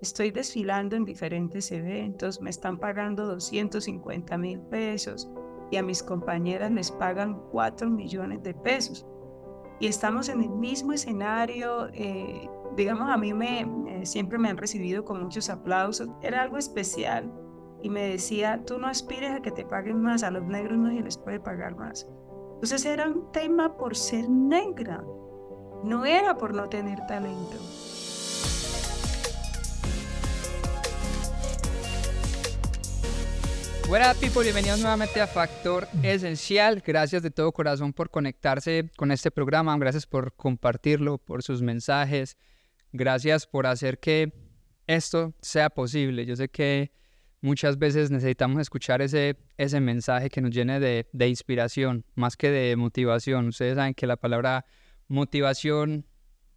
[0.00, 5.30] estoy desfilando en diferentes eventos, me están pagando 250 mil pesos
[5.70, 9.06] y a mis compañeras les pagan 4 millones de pesos.
[9.80, 15.04] Y estamos en el mismo escenario, eh, digamos, a mí me, siempre me han recibido
[15.04, 17.32] con muchos aplausos, era algo especial.
[17.82, 20.88] Y me decía, tú no aspires a que te paguen más, a los negros no
[20.90, 22.08] se les puede pagar más.
[22.54, 25.04] Entonces era un tema por ser negra,
[25.82, 27.58] no era por no tener talento.
[33.86, 36.82] Hola people, bienvenidos nuevamente a Factor Esencial.
[36.84, 42.38] Gracias de todo corazón por conectarse con este programa, gracias por compartirlo, por sus mensajes,
[42.92, 44.32] gracias por hacer que
[44.86, 46.24] esto sea posible.
[46.24, 46.92] Yo sé que
[47.42, 52.50] muchas veces necesitamos escuchar ese, ese mensaje que nos llene de, de inspiración, más que
[52.50, 53.48] de motivación.
[53.48, 54.64] Ustedes saben que la palabra
[55.08, 56.06] motivación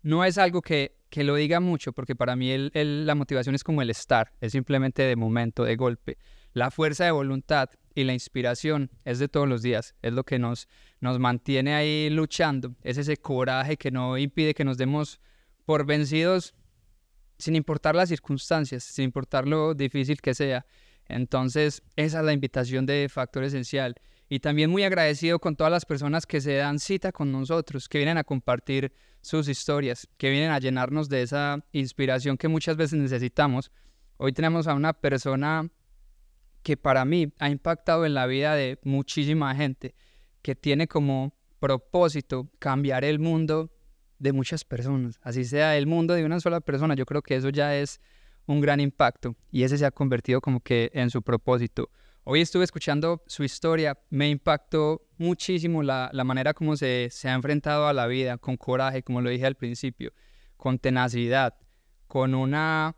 [0.02, 3.66] no es algo que, que lo diga mucho, porque para mí el, la motivación es
[3.66, 6.18] como el estar, es simplemente de momento, de golpe.
[6.54, 10.40] La fuerza de voluntad y la inspiración es de todos los días, es lo que
[10.40, 10.68] nos,
[11.00, 15.20] nos mantiene ahí luchando, es ese coraje que no impide que nos demos
[15.66, 16.54] por vencidos
[17.38, 20.66] sin importar las circunstancias, sin importar lo difícil que sea.
[21.08, 23.96] Entonces, esa es la invitación de Factor Esencial.
[24.30, 28.00] Y también muy agradecido con todas las personas que se dan cita con nosotros, que
[28.00, 33.00] vienen a compartir sus historias, que vienen a llenarnos de esa inspiración que muchas veces
[33.00, 33.72] necesitamos.
[34.18, 35.70] Hoy tenemos a una persona
[36.68, 39.96] que para mí ha impactado en la vida de muchísima gente,
[40.42, 43.72] que tiene como propósito cambiar el mundo
[44.20, 47.48] de muchas personas, así sea el mundo de una sola persona, yo creo que eso
[47.48, 48.02] ya es
[48.48, 51.90] un gran impacto y ese se ha convertido como que en su propósito.
[52.26, 57.34] Hoy estuve escuchando su historia, me impactó muchísimo la, la manera como se, se ha
[57.34, 60.12] enfrentado a la vida, con coraje, como lo dije al principio,
[60.58, 61.56] con tenacidad,
[62.08, 62.98] con una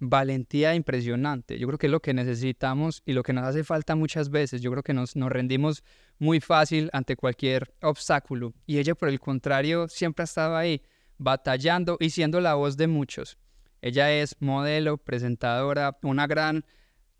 [0.00, 1.58] valentía impresionante.
[1.58, 4.62] Yo creo que es lo que necesitamos y lo que nos hace falta muchas veces.
[4.62, 5.84] Yo creo que nos, nos rendimos
[6.18, 10.82] muy fácil ante cualquier obstáculo y ella por el contrario siempre ha estado ahí
[11.18, 13.38] batallando y siendo la voz de muchos.
[13.82, 16.64] Ella es modelo, presentadora, una gran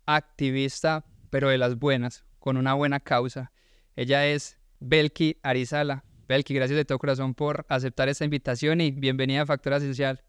[0.05, 3.51] activista, pero de las buenas, con una buena causa.
[3.95, 6.03] Ella es Belki Arizala.
[6.27, 10.23] Belki, gracias de todo corazón por aceptar esta invitación y bienvenida a Factora Social.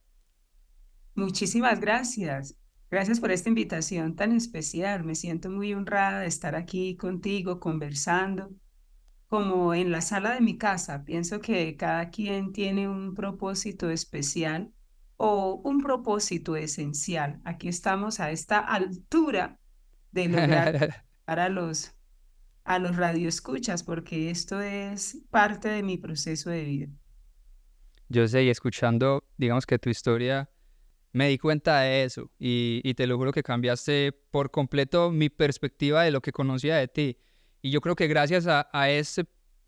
[1.15, 2.57] Muchísimas gracias.
[2.91, 5.05] Gracias por esta invitación tan especial.
[5.05, 8.51] Me siento muy honrada de estar aquí contigo conversando,
[9.29, 11.05] como en la sala de mi casa.
[11.05, 14.73] Pienso que cada quien tiene un propósito especial
[15.17, 17.41] o un propósito esencial.
[17.45, 19.59] Aquí estamos a esta altura
[20.11, 21.95] de lograr para los
[22.65, 26.89] a los radioescuchas porque esto es parte de mi proceso de vida.
[28.09, 30.52] Yo sé, y escuchando, digamos que tu historia
[31.13, 36.03] me di cuenta de eso y, te lo juro que cambiaste por completo mi perspectiva
[36.03, 37.19] de lo que conocía de ti.
[37.61, 38.87] Y yo creo que gracias a, a,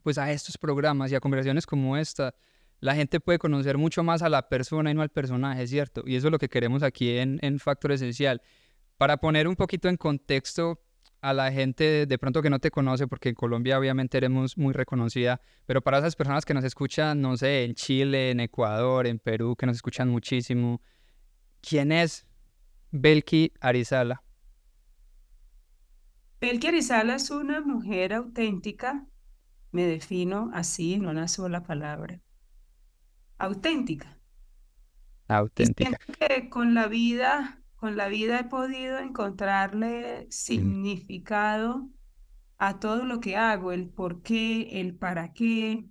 [0.02, 2.34] pues a estos programas y a conversaciones como esta,
[2.80, 6.02] la gente puede conocer mucho más a la persona y no al personaje, ¿cierto?
[6.06, 8.42] Y eso es lo que queremos aquí en, en Factor Esencial.
[8.96, 10.80] Para poner un poquito en contexto
[11.20, 14.74] a la gente de pronto que no te conoce, porque en Colombia obviamente eres muy
[14.74, 19.18] reconocida, pero para esas personas que nos escuchan, no sé, en Chile, en Ecuador, en
[19.18, 20.82] Perú, que nos escuchan muchísimo,
[21.66, 22.26] ¿Quién es
[22.90, 24.22] Belki Arizala?
[26.40, 29.06] Belki Arizala es una mujer auténtica,
[29.72, 32.20] me defino así en una sola palabra.
[33.38, 34.18] Auténtica.
[35.26, 35.98] Auténtica.
[36.18, 41.88] que con la vida, con la vida he podido encontrarle significado
[42.58, 45.86] a todo lo que hago, el por qué, el para qué,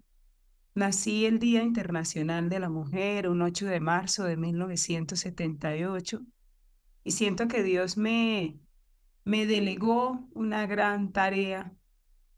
[0.75, 6.21] Nací el Día Internacional de la Mujer, un 8 de marzo de 1978,
[7.03, 8.59] y siento que Dios me,
[9.23, 11.71] me delegó una gran tarea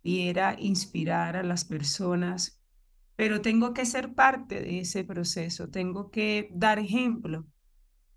[0.04, 2.62] y era inspirar a las personas,
[3.16, 7.46] pero tengo que ser parte de ese proceso, tengo que dar ejemplo.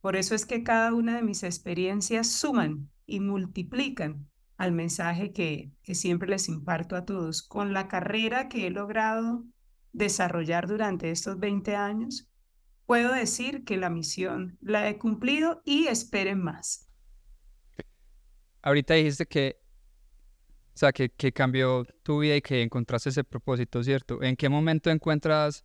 [0.00, 5.70] Por eso es que cada una de mis experiencias suman y multiplican al mensaje que,
[5.82, 7.44] que siempre les imparto a todos.
[7.44, 9.44] Con la carrera que he logrado
[9.92, 12.28] desarrollar durante estos 20 años,
[12.86, 16.88] puedo decir que la misión la he cumplido y esperen más.
[18.62, 19.60] Ahorita dijiste que,
[20.74, 24.22] o sea, que, que cambió tu vida y que encontraste ese propósito, ¿cierto?
[24.22, 25.64] ¿En qué momento encuentras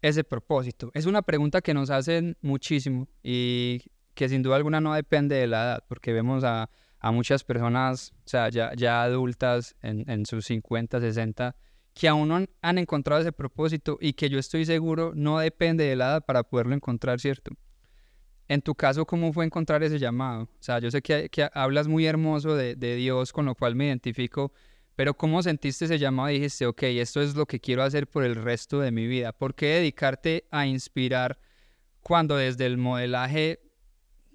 [0.00, 0.90] ese propósito?
[0.94, 3.80] Es una pregunta que nos hacen muchísimo y
[4.14, 8.12] que sin duda alguna no depende de la edad, porque vemos a, a muchas personas,
[8.24, 11.54] o sea, ya, ya adultas en, en sus 50, 60,
[11.94, 15.94] que aún no han, encontrado ese propósito y que yo estoy seguro no depende de
[15.94, 17.52] la para poderlo encontrar, ¿cierto?
[18.48, 20.42] En tu caso, ¿cómo fue encontrar ese llamado?
[20.42, 23.86] O sea, yo sé que, hablas muy hermoso de, de, Dios, con lo cual me
[23.86, 24.52] identifico,
[24.96, 28.34] pero ¿cómo sentiste ese llamado dijiste, ok, esto es lo que quiero hacer por el
[28.34, 29.32] resto de mi vida?
[29.32, 31.38] ¿Por qué dedicarte a inspirar
[32.02, 33.60] cuando desde el modelaje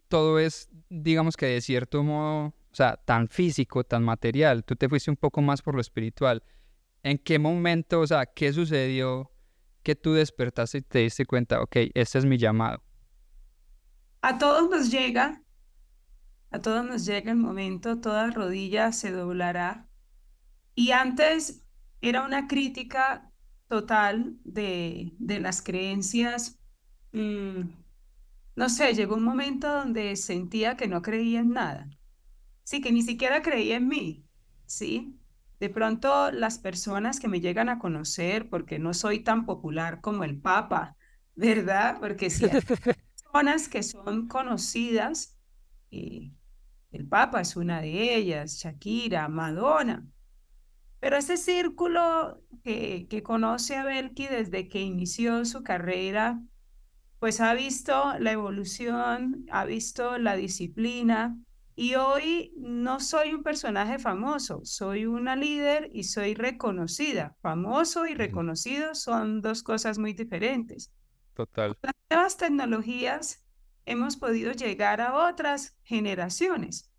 [0.08, 4.64] todo es, digamos que de cierto modo, o sea, tan físico, tan material?
[4.64, 6.42] Tú te fuiste un poco más por lo espiritual.
[7.04, 9.32] ¿En qué momento, o sea, qué sucedió
[9.84, 12.84] que tú despertaste y te diste cuenta, ok, este es mi llamado?
[14.22, 15.44] A todos nos llega,
[16.52, 19.88] a todos nos llega el momento, toda rodilla se doblará.
[20.76, 21.64] Y antes
[22.02, 23.32] era una crítica
[23.68, 26.60] total de, de las creencias.
[27.14, 27.62] Mm,
[28.56, 31.90] no sé, llegó un momento donde sentía que no creía en nada.
[32.64, 34.26] Sí, que ni siquiera creía en mí.
[34.68, 35.19] Sí,
[35.60, 40.24] de pronto las personas que me llegan a conocer, porque no soy tan popular como
[40.24, 40.96] el Papa,
[41.36, 41.98] ¿verdad?
[42.00, 42.48] Porque si
[43.16, 45.38] personas que son conocidas,
[45.90, 46.34] y
[46.92, 50.06] el Papa es una de ellas, Shakira, Madonna.
[51.02, 56.42] Pero ese círculo que, que conoce a Belki desde que inició su carrera,
[57.20, 61.38] pues ha visto la evolución, ha visto la disciplina
[61.82, 67.38] y hoy no soy un personaje famoso, soy una líder y soy reconocida.
[67.42, 70.92] Famoso y reconocido son dos cosas muy diferentes.
[71.36, 71.78] Total.
[71.82, 73.46] Las nuevas tecnologías
[73.86, 76.92] hemos podido llegar a otras generaciones,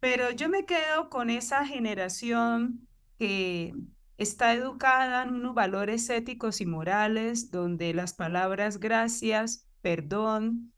[0.00, 2.88] pero yo me quedo con esa generación
[3.20, 3.72] que
[4.16, 10.72] está educada en unos valores éticos y morales donde las palabras gracias, perdón,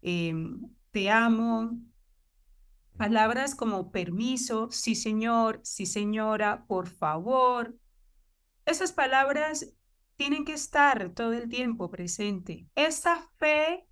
[0.00, 1.78] em, te amo,
[2.96, 7.76] palabras como permiso, sí señor, sí señora, por favor,
[8.64, 9.74] esas palabras
[10.16, 12.66] tienen que estar todo el tiempo presente.
[12.74, 13.86] Esa fe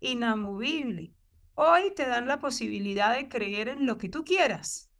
[0.00, 1.14] inamovible.
[1.54, 4.90] Hoy te dan la posibilidad de creer en lo que tú quieras.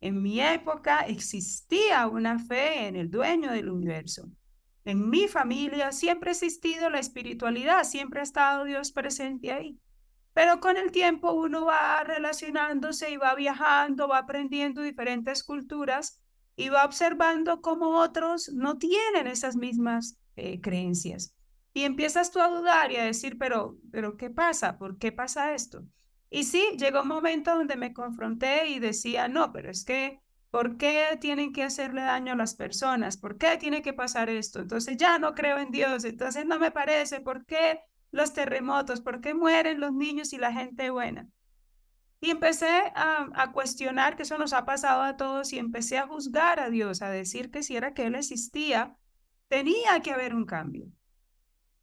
[0.00, 4.28] En mi época existía una fe en el dueño del universo.
[4.84, 9.78] En mi familia siempre ha existido la espiritualidad, siempre ha estado Dios presente ahí.
[10.36, 16.20] Pero con el tiempo uno va relacionándose y va viajando, va aprendiendo diferentes culturas
[16.56, 21.34] y va observando cómo otros no tienen esas mismas eh, creencias.
[21.72, 24.76] Y empiezas tú a dudar y a decir, pero, pero, ¿qué pasa?
[24.76, 25.86] ¿Por qué pasa esto?
[26.28, 30.76] Y sí, llegó un momento donde me confronté y decía, no, pero es que, ¿por
[30.76, 33.16] qué tienen que hacerle daño a las personas?
[33.16, 34.60] ¿Por qué tiene que pasar esto?
[34.60, 37.80] Entonces ya no creo en Dios, entonces no me parece, ¿por qué
[38.10, 39.00] los terremotos?
[39.00, 41.28] ¿Por qué mueren los niños y la gente buena?
[42.20, 46.60] Y empecé a, cuestionar que eso nos ha pasado a todos y empecé a juzgar
[46.60, 48.96] a Dios, a decir que si era que Él existía,
[49.48, 50.86] tenía que haber un cambio.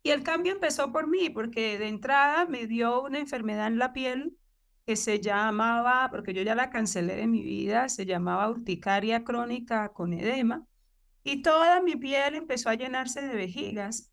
[0.01, 3.93] Y el cambio empezó por mí, porque de entrada me dio una enfermedad en la
[3.93, 4.37] piel
[4.85, 9.93] que se llamaba, porque yo ya la cancelé de mi vida, se llamaba urticaria crónica
[9.93, 10.65] con edema,
[11.23, 14.12] y toda mi piel empezó a llenarse de vejigas.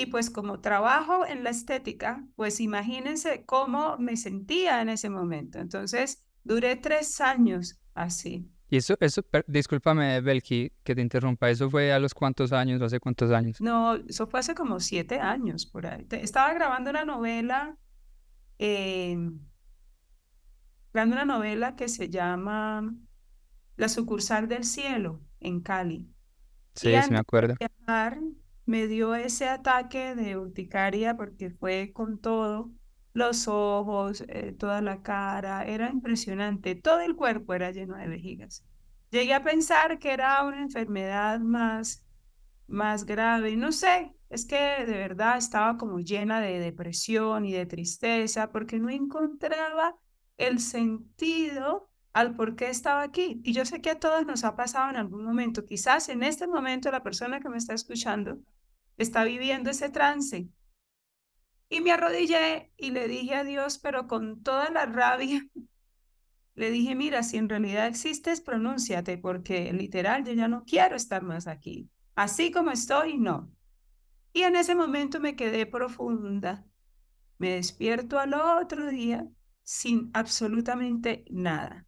[0.00, 5.58] Y pues como trabajo en la estética, pues imagínense cómo me sentía en ese momento.
[5.58, 8.50] Entonces, duré tres años así.
[8.70, 12.98] Y eso, eso, discúlpame, Belki, que te interrumpa, ¿eso fue a los cuántos años, hace
[12.98, 13.60] cuántos años?
[13.60, 16.06] No, eso fue hace como siete años, por ahí.
[16.12, 17.76] Estaba grabando una novela,
[18.58, 19.18] eh,
[20.94, 22.94] grabando una novela que se llama
[23.76, 26.08] La sucursal del cielo, en Cali.
[26.74, 27.56] Sí, sí me acuerdo.
[27.58, 28.18] Viajar,
[28.70, 32.70] me dio ese ataque de urticaria porque fue con todo,
[33.12, 38.64] los ojos, eh, toda la cara, era impresionante, todo el cuerpo era lleno de vejigas.
[39.10, 42.04] Llegué a pensar que era una enfermedad más,
[42.68, 47.66] más grave, no sé, es que de verdad estaba como llena de depresión y de
[47.66, 49.96] tristeza porque no encontraba
[50.38, 53.40] el sentido al por qué estaba aquí.
[53.42, 56.46] Y yo sé que a todos nos ha pasado en algún momento, quizás en este
[56.46, 58.38] momento la persona que me está escuchando
[59.02, 60.48] está viviendo ese trance.
[61.68, 65.46] Y me arrodillé y le dije a Dios, pero con toda la rabia,
[66.54, 71.22] le dije, mira, si en realidad existes, pronúnciate, porque literal yo ya no quiero estar
[71.22, 71.88] más aquí.
[72.14, 73.50] Así como estoy, no.
[74.32, 76.64] Y en ese momento me quedé profunda.
[77.38, 79.26] Me despierto al otro día
[79.62, 81.86] sin absolutamente nada.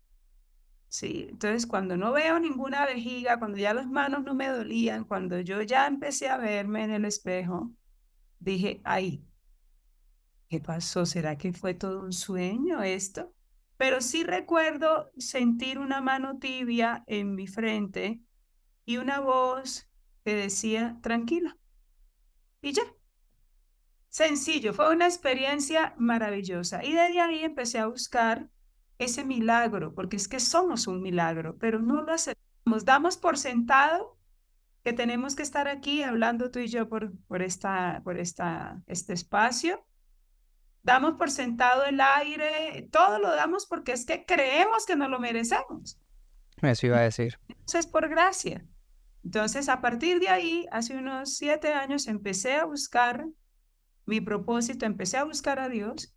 [0.93, 5.41] Sí, entonces cuando no veo ninguna vejiga, cuando ya las manos no me dolían, cuando
[5.41, 7.73] yo ya empecé a verme en el espejo,
[8.41, 9.25] dije, ahí,
[10.49, 11.07] ¿qué pasó?
[11.07, 13.33] ¿Será que fue todo un sueño esto?
[13.79, 18.21] Pero sí recuerdo sentir una mano tibia en mi frente
[18.85, 19.89] y una voz
[20.25, 21.57] que decía, tranquila.
[22.63, 22.83] Y ya.
[24.09, 26.85] sencillo, fue una experiencia maravillosa.
[26.85, 28.49] Y desde ahí empecé a buscar
[29.05, 32.85] ese milagro, porque es que somos un milagro, pero no lo aceptamos.
[32.85, 34.19] Damos por sentado
[34.85, 39.13] que tenemos que estar aquí hablando tú y yo por, por, esta, por esta, este
[39.13, 39.85] espacio.
[40.83, 45.21] Damos por sentado el aire, todo lo damos porque es que creemos que no lo
[45.21, 46.01] merecemos.
[46.61, 47.39] Eso iba a decir.
[47.67, 48.67] Eso es por gracia.
[49.25, 53.25] Entonces, a partir de ahí, hace unos siete años, empecé a buscar
[54.05, 56.13] mi propósito, empecé a buscar a Dios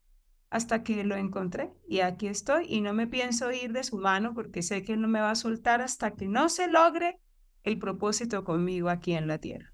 [0.49, 4.33] hasta que lo encontré y aquí estoy y no me pienso ir de su mano
[4.33, 7.19] porque sé que no me va a soltar hasta que no se logre
[7.63, 9.73] el propósito conmigo aquí en la tierra.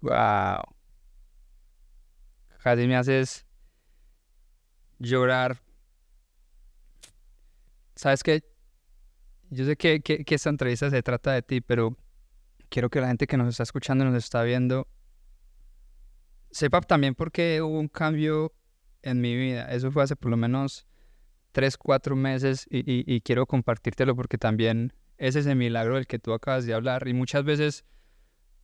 [0.00, 0.62] Wow.
[2.62, 3.46] Casi me haces
[4.98, 5.62] llorar.
[7.94, 8.44] Sabes que
[9.50, 11.96] yo sé que, que, esta entrevista se trata de ti, pero
[12.68, 14.86] quiero que la gente que nos está escuchando, nos está viendo,
[16.50, 18.52] sepa también por qué hubo un cambio
[19.02, 19.70] en mi vida.
[19.70, 20.86] Eso fue hace por lo menos
[21.52, 26.64] tres, cuatro meses y, quiero compartírtelo porque también es ese milagro del que tú acabas
[26.66, 27.84] de hablar y muchas veces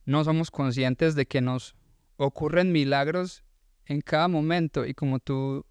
[0.05, 1.75] no somos conscientes de que nos
[2.15, 3.43] ocurren milagros
[3.85, 5.65] en cada momento y como tú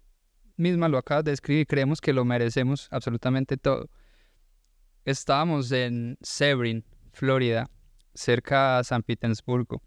[0.55, 3.89] misma lo acabas de escribir, creemos que lo merecemos absolutamente todo.
[5.05, 6.83] Estábamos en Sebring,
[7.13, 7.69] Florida,
[8.13, 9.81] cerca a San Petersburgo.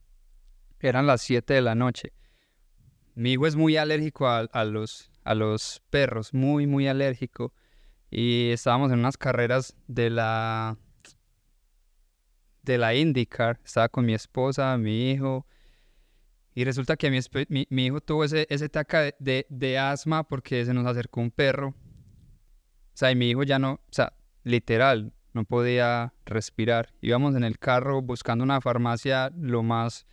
[0.79, 2.13] Eran las 7 de la noche.
[3.15, 7.53] Mi hijo es muy alérgico a, los, a los perros, muy, muy alérgico.
[8.11, 10.77] Y estábamos en unas carreras de la
[12.63, 13.61] de la IndyCar.
[13.65, 15.47] Estaba con mi esposa, mi hijo.
[16.55, 17.21] Y resulta que mi,
[17.71, 21.69] mi, hijo tuvo ese, ese ataque de, de, asma porque se nos acercó un perro.
[21.69, 24.13] O sea, y mi hijo ya no, o sea,
[24.43, 26.93] literal, no podía respirar.
[27.01, 30.07] Íbamos en el carro buscando una farmacia lo más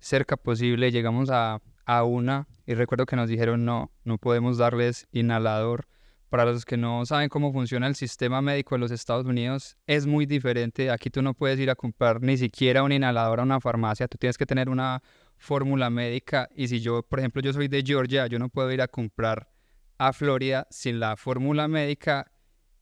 [0.00, 0.90] cerca posible.
[0.90, 1.60] Llegamos a,
[1.98, 5.86] a una y recuerdo que nos dijeron no, no podemos darles inhalador.
[6.28, 10.06] Para los que no saben cómo funciona el sistema médico en los Estados Unidos, es
[10.06, 10.90] muy diferente.
[10.90, 14.16] Aquí tú no puedes ir a comprar ni siquiera un inhalador a una farmacia, tú
[14.16, 15.02] tienes que tener una
[15.36, 16.48] fórmula médica.
[16.56, 19.50] Y si yo, por ejemplo, yo soy de Georgia, yo no puedo ir a comprar
[19.98, 22.32] a Florida sin la fórmula médica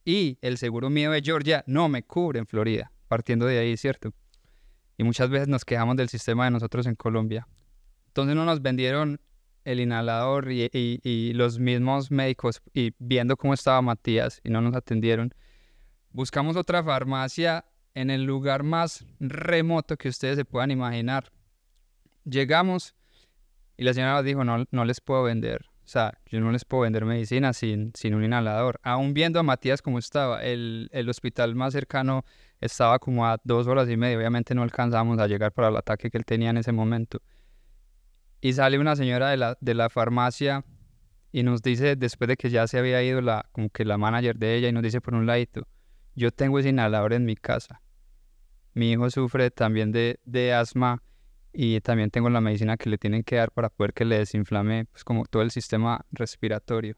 [0.05, 4.13] y el seguro mío de Georgia no me cubre en Florida, partiendo de ahí, ¿cierto?
[4.97, 7.47] Y muchas veces nos quejamos del sistema de nosotros en Colombia.
[8.11, 9.21] Entonces no nos vendieron
[9.63, 15.33] el inhalador y, los mismos médicos y viendo cómo estaba Matías y no nos atendieron,
[16.11, 17.63] buscamos otra farmacia
[17.93, 21.31] en el lugar más remoto que ustedes se puedan imaginar.
[22.25, 22.95] Llegamos
[23.77, 25.67] y la señora dijo, no, no les puedo vender.
[25.85, 28.77] O sea, yo no les puedo vender medicina sin, sin un inhalador.
[28.83, 32.25] Aún viendo a Matías como estaba, el, el hospital más cercano
[32.59, 34.17] estaba como a dos horas y media.
[34.17, 37.21] Obviamente no alcanzamos a llegar para el ataque que él tenía en ese momento.
[38.41, 40.65] Y sale una señora de la, de la farmacia
[41.31, 44.37] y nos dice, después de que ya se había ido la, como que la manager
[44.37, 45.67] de ella, y nos dice por un ladito,
[46.15, 47.81] yo tengo ese inhalador en mi casa.
[48.73, 51.01] Mi hijo sufre también de, de asma
[51.53, 54.85] y también tengo la medicina que le tienen que dar para poder que le desinflame
[54.85, 56.95] pues como todo el sistema respiratorio.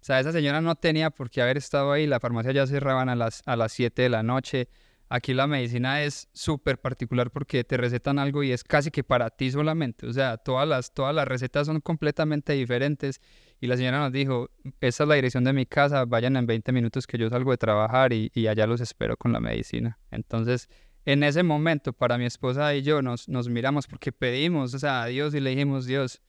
[0.00, 3.08] O sea, esa señora no tenía por qué haber estado ahí, la farmacia ya cerraban
[3.08, 4.68] a las, a las 7 de la noche,
[5.10, 9.30] Aquí la medicina es súper particular porque te recetan algo y es casi que para
[9.30, 10.06] ti solamente.
[10.06, 13.20] O sea, todas las, todas las recetas son completamente diferentes.
[13.58, 14.50] Y la señora nos dijo,
[14.80, 17.56] esta es la dirección de mi casa, vayan en 20 minutos que yo salgo de
[17.56, 19.98] trabajar y, allá los espero con la medicina.
[20.10, 20.68] Entonces,
[21.06, 25.02] en ese momento, para mi esposa y yo nos, nos miramos porque pedimos, o sea,
[25.02, 26.20] a Dios y le dijimos, Dios,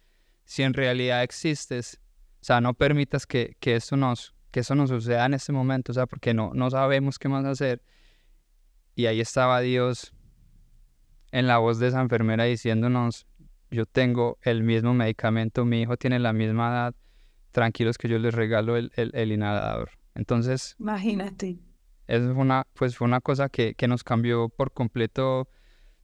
[0.45, 2.00] si en realidad existes,
[2.41, 5.91] o sea, no permitas que, que, esto nos, que eso nos suceda en este momento,
[5.91, 7.83] o sea, porque no, no sabemos qué más hacer.
[8.96, 10.13] Y ahí estaba Dios
[11.31, 13.27] en la voz de esa enfermera diciéndonos,
[13.72, 16.96] yo tengo el mismo medicamento, mi hijo tiene la misma edad,
[17.51, 19.91] tranquilos que yo les regalo el, el, inhalador.
[20.15, 20.75] Entonces...
[20.79, 21.60] Imagínate.
[22.08, 25.41] Eso fue una, pues fue una cosa que, que nos cambió por completo.
[25.41, 25.48] O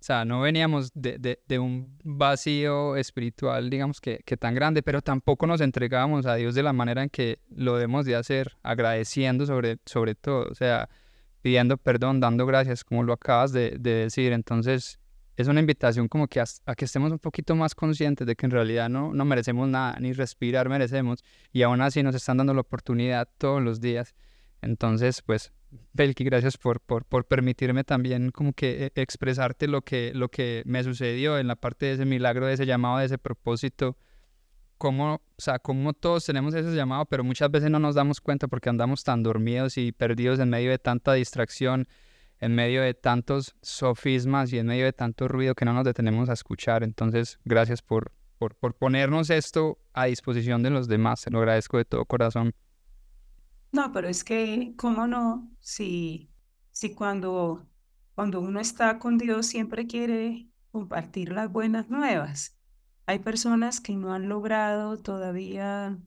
[0.06, 5.02] sea, no veníamos de, de, de un vacío espiritual, digamos que, que, tan grande, pero
[5.02, 9.48] tampoco nos entregábamos a Dios de la manera en que lo debemos de hacer, agradeciendo
[9.48, 10.48] sobre, sobre todo.
[10.52, 10.88] O sea,
[11.46, 14.34] pidiendo perdón, dando gracias, como lo acabas de, decir.
[14.34, 15.00] Entonces,
[15.38, 18.52] es una invitación como que a, que estemos un poquito más conscientes de que en
[18.52, 21.24] realidad no, no merecemos nada, ni respirar merecemos,
[21.54, 24.16] y aún así nos están dando la oportunidad todos los días.
[24.64, 25.54] Entonces, pues,
[25.94, 30.64] Belki, gracias por, por, por, permitirme también como que e, expresarte lo que, lo que
[30.66, 33.98] me sucedió en la parte de ese milagro, de ese llamado, de ese propósito
[34.78, 38.48] cómo, o sea, cómo todos tenemos ese llamado, pero muchas veces no nos damos cuenta
[38.48, 41.88] porque andamos tan dormidos y perdidos en medio de tanta distracción,
[42.40, 46.30] en medio de tantos sofismas y en medio de tanto ruido que no nos detenemos
[46.30, 46.84] a escuchar.
[46.84, 51.22] Entonces, gracias por, por, por ponernos esto a disposición de los demás.
[51.22, 52.54] Se lo agradezco de todo corazón.
[53.72, 55.52] No, pero es que, ¿cómo no?
[55.60, 56.30] Si,
[56.72, 57.68] si cuando,
[58.14, 62.58] cuando uno está con Dios siempre quiere compartir las buenas nuevas.
[63.06, 65.98] Hay personas que no han logrado todavía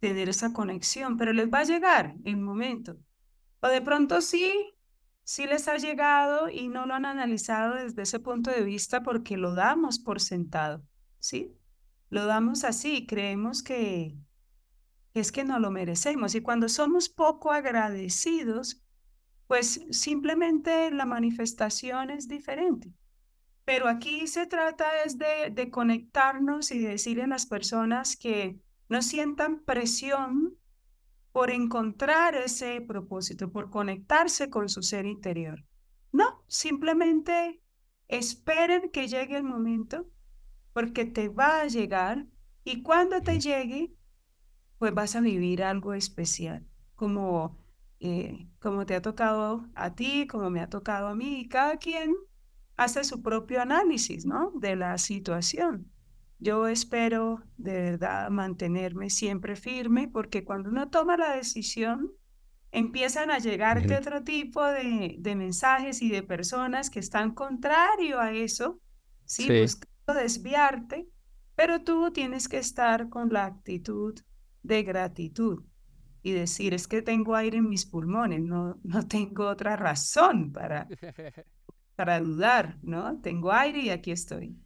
[0.00, 2.96] tener esa conexión, pero les va a llegar en momento.
[3.60, 4.52] O de pronto sí,
[5.24, 9.36] sí les ha llegado y no lo han analizado desde ese punto de vista porque
[9.36, 10.82] lo damos por sentado,
[11.18, 11.54] ¿sí?
[12.10, 14.16] Lo damos así, creemos que,
[15.12, 16.34] es que no lo merecemos.
[16.34, 18.82] Y cuando somos poco agradecidos,
[19.46, 22.92] pues simplemente la manifestación es diferente.
[23.68, 28.58] Pero aquí se trata es de, de conectarnos y decirle a las personas que
[28.88, 30.56] no sientan presión
[31.32, 35.66] por encontrar ese propósito, por conectarse con su ser interior.
[36.12, 37.60] No, simplemente
[38.08, 40.08] esperen que llegue el momento,
[40.72, 42.26] porque te va a llegar
[42.64, 43.92] y cuando te llegue,
[44.78, 47.58] pues vas a vivir algo especial, como,
[48.00, 51.76] eh, como te ha tocado a ti, como me ha tocado a mí, y cada
[51.76, 52.14] quien
[52.78, 54.52] hace su propio análisis, ¿no?
[54.54, 55.90] De la situación.
[56.38, 62.12] Yo espero de verdad mantenerme siempre firme porque cuando uno toma la decisión,
[62.70, 68.30] empiezan a llegarte otro tipo de, de, mensajes y de personas que están contrario a
[68.30, 68.80] eso,
[69.24, 69.48] ¿sí?
[69.60, 71.08] buscando desviarte,
[71.56, 74.14] pero tú tienes que estar con la actitud
[74.62, 75.64] de gratitud
[76.22, 80.86] y decir, es que tengo aire en mis pulmones, no, no tengo otra razón para,
[81.98, 83.20] para dudar, ¿no?
[83.20, 84.56] Tengo aire y aquí estoy.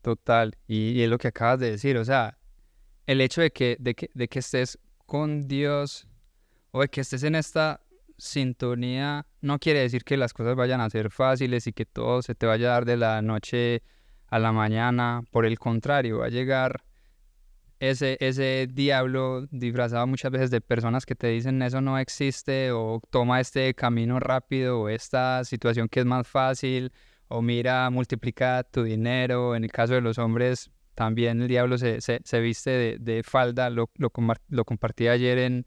[0.00, 2.36] Total, y, es lo que acabas de decir, o sea,
[3.06, 4.76] el hecho de que, de que, de que estés
[5.06, 6.08] con Dios
[6.72, 7.80] o de que estés en esta
[8.18, 12.34] sintonía no quiere decir que las cosas vayan a ser fáciles y que todo se
[12.34, 13.84] te vaya a dar de la noche
[14.26, 16.82] a la mañana, por el contrario, va a llegar
[17.82, 23.00] ese, ese diablo disfrazado muchas veces de personas que te dicen eso no existe o
[23.10, 26.92] toma este camino rápido o esta situación que es más fácil
[27.32, 29.56] o mira, multiplica tu dinero.
[29.56, 33.90] En el caso de los hombres, también el diablo se, se, viste de, falda, lo,
[33.96, 34.12] lo,
[34.48, 35.66] lo, compartí ayer en,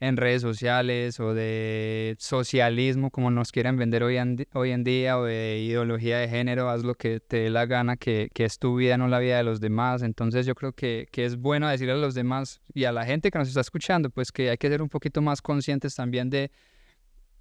[0.00, 5.18] en redes sociales, o de socialismo, como nos quieren vender hoy en, hoy en día,
[5.18, 8.58] o de ideología de género, haz lo que te dé la gana, que, que es
[8.58, 10.02] tu vida, no la vida de los demás.
[10.02, 13.30] Entonces yo creo que, que es bueno decirle a los demás y a la gente
[13.30, 16.50] que nos está escuchando, pues que hay que ser un poquito más conscientes también de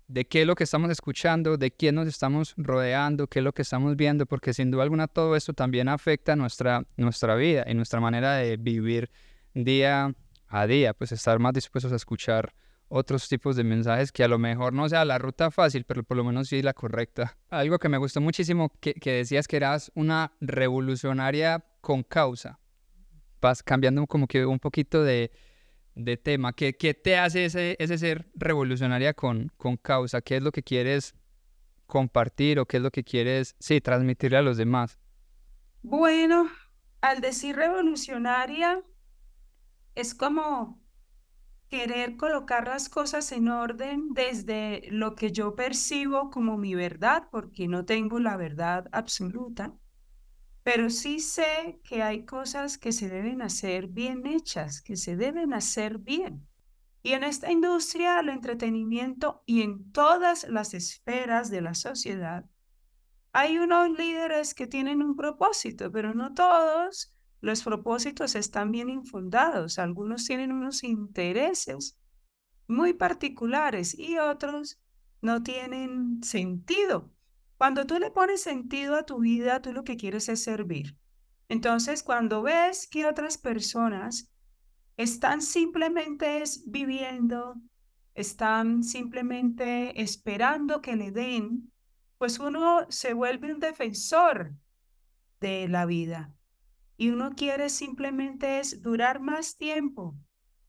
[0.08, 3.54] de qué es lo que estamos escuchando, de quién nos estamos rodeando, qué es lo
[3.54, 7.74] que estamos viendo, porque sin duda alguna todo esto también afecta nuestra, nuestra vida y
[7.74, 9.10] nuestra manera de vivir
[9.54, 10.13] día
[10.48, 12.54] a día, pues estar más dispuestos a escuchar
[12.88, 16.18] otros tipos de mensajes que a lo mejor no sea la ruta fácil, pero por
[16.18, 17.38] lo menos sí la correcta.
[17.50, 22.60] Algo que me gustó muchísimo, que, decías que eras una revolucionaria con causa.
[23.42, 25.32] Vas cambiando como que un poquito de,
[26.24, 26.54] tema.
[26.54, 30.22] ¿Qué, te hace ese, ese ser revolucionaria con, con causa?
[30.22, 31.16] ¿Qué es lo que quieres
[31.86, 35.00] compartir o qué es lo que quieres, sí, transmitirle a los demás?
[35.82, 36.50] Bueno,
[37.02, 38.82] al decir revolucionaria,
[39.96, 40.80] es como
[41.70, 47.68] querer colocar las cosas en orden desde lo que yo percibo como mi verdad, porque
[47.68, 49.74] no tengo la verdad absoluta
[50.66, 55.54] pero sí sé que hay cosas que se deben hacer bien hechas, que se deben
[55.54, 56.48] hacer bien.
[57.04, 62.46] Y en esta industria del entretenimiento y en todas las esferas de la sociedad,
[63.32, 67.14] hay unos líderes que tienen un propósito, pero no todos
[67.46, 69.78] los propósitos están bien infundados.
[69.78, 72.00] Algunos tienen unos intereses
[72.68, 74.82] muy particulares y otros
[75.22, 77.14] no tienen sentido.
[77.60, 80.98] Cuando tú le pones sentido a tu vida, tú lo que quieres es servir.
[81.48, 84.34] Entonces, cuando ves que otras personas
[84.98, 87.62] están simplemente viviendo,
[88.16, 91.72] están simplemente esperando que le den,
[92.18, 94.56] pues uno se vuelve un defensor
[95.40, 96.34] de la vida.
[96.98, 100.16] Y uno quiere simplemente es durar más tiempo,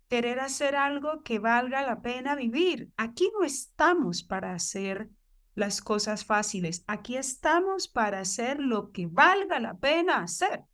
[0.09, 2.91] querer hacer algo que valga la pena vivir.
[2.97, 5.11] Aquí no estamos para hacer
[5.55, 6.85] las cosas fáciles.
[6.87, 10.65] Aquí estamos para hacer lo que valga la pena hacer.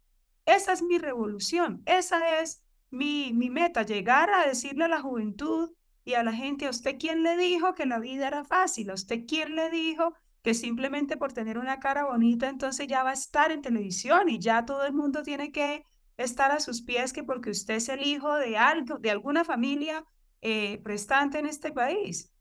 [0.44, 5.70] Esa es mi revolución, esa es mi, mi meta, llegar a decirle a la juventud
[6.04, 8.90] y a la gente, ¿a usted quién le dijo que la vida era fácil?
[8.90, 13.10] ¿A usted quién le dijo que simplemente por tener una cara bonita entonces ya va
[13.10, 15.84] a estar en televisión y ya todo el mundo tiene que
[16.16, 20.04] estar a sus pies que porque usted es el hijo de algo, de alguna familia
[20.40, 22.32] eh, prestante en este país?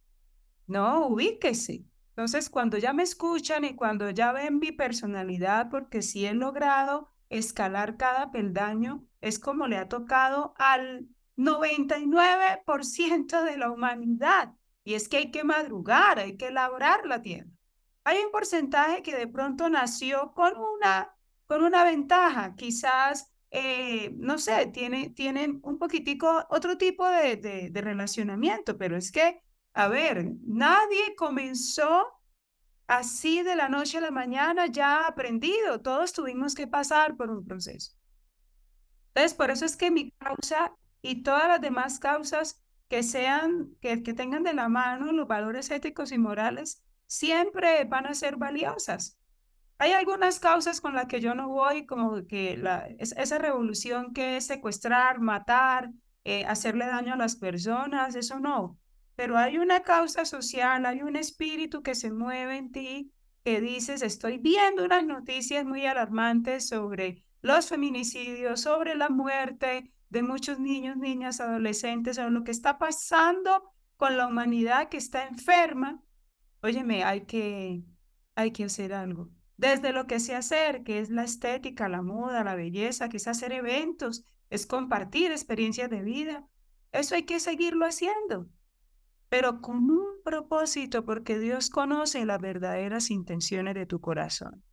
[0.67, 6.25] No, ubíquese Entonces, cuando ya me escuchan y cuando ya ven mi personalidad, porque si
[6.25, 14.53] he logrado escalar cada peldaño, es como le ha tocado al 99% de la humanidad.
[14.83, 17.49] Y es que hay que madrugar, hay que elaborar la tierra.
[18.03, 24.37] Hay un porcentaje que de pronto nació con una, con una ventaja, quizás, eh, no
[24.39, 29.87] sé, tiene, tienen un poquitico otro tipo de, de, de relacionamiento, pero es que, a
[29.87, 32.07] ver, nadie comenzó
[32.87, 37.45] así de la noche a la mañana ya aprendido, todos tuvimos que pasar por un
[37.45, 37.93] proceso.
[39.13, 44.03] Entonces, por eso es que mi causa y todas las demás causas que sean, que,
[44.03, 49.17] que tengan de la mano los valores éticos y morales, siempre van a ser valiosas.
[49.79, 54.37] Hay algunas causas con las que yo no voy, como que la, esa revolución que
[54.37, 55.91] es secuestrar, matar,
[56.23, 58.79] eh, hacerle daño a las personas, eso no.
[59.17, 63.11] Pero hay una causa social, hay un espíritu que se mueve en ti
[63.43, 70.23] que dices, estoy viendo unas noticias muy alarmantes sobre los feminicidios, sobre la muerte de
[70.23, 76.01] muchos niños, niñas, adolescentes, sobre lo que está pasando con la humanidad que está enferma.
[76.61, 77.83] Óyeme, hay que,
[78.35, 79.29] hay que hacer algo.
[79.57, 83.27] Desde lo que sé hacer, que es la estética, la moda, la belleza, que es
[83.27, 86.47] hacer eventos, es compartir experiencias de vida.
[86.91, 88.49] Eso hay que seguirlo haciendo,
[89.29, 94.63] pero con un propósito, porque Dios conoce las verdaderas intenciones de tu corazón.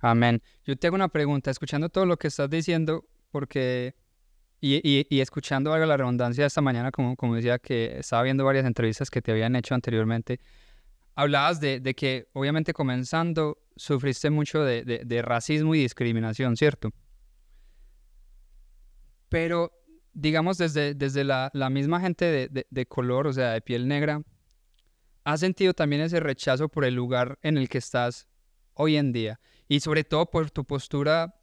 [0.00, 0.42] Amén.
[0.64, 3.94] Yo te hago una pregunta, escuchando todo lo que estás diciendo, porque,
[4.60, 9.22] y, escuchando algo la redundancia esta mañana, como, decía que estaba viendo varias entrevistas que
[9.22, 10.40] te habían hecho anteriormente,
[11.14, 16.90] hablabas de, que obviamente comenzando sufriste mucho de racismo y discriminación, ¿cierto?
[19.28, 19.72] Pero,
[20.12, 24.22] digamos, desde, desde la, la misma gente de color, o sea, de piel negra,
[25.24, 28.26] ¿has sentido también ese rechazo por el lugar en el que estás
[28.74, 29.38] hoy en día?
[29.68, 31.34] y sobre todo por tu postura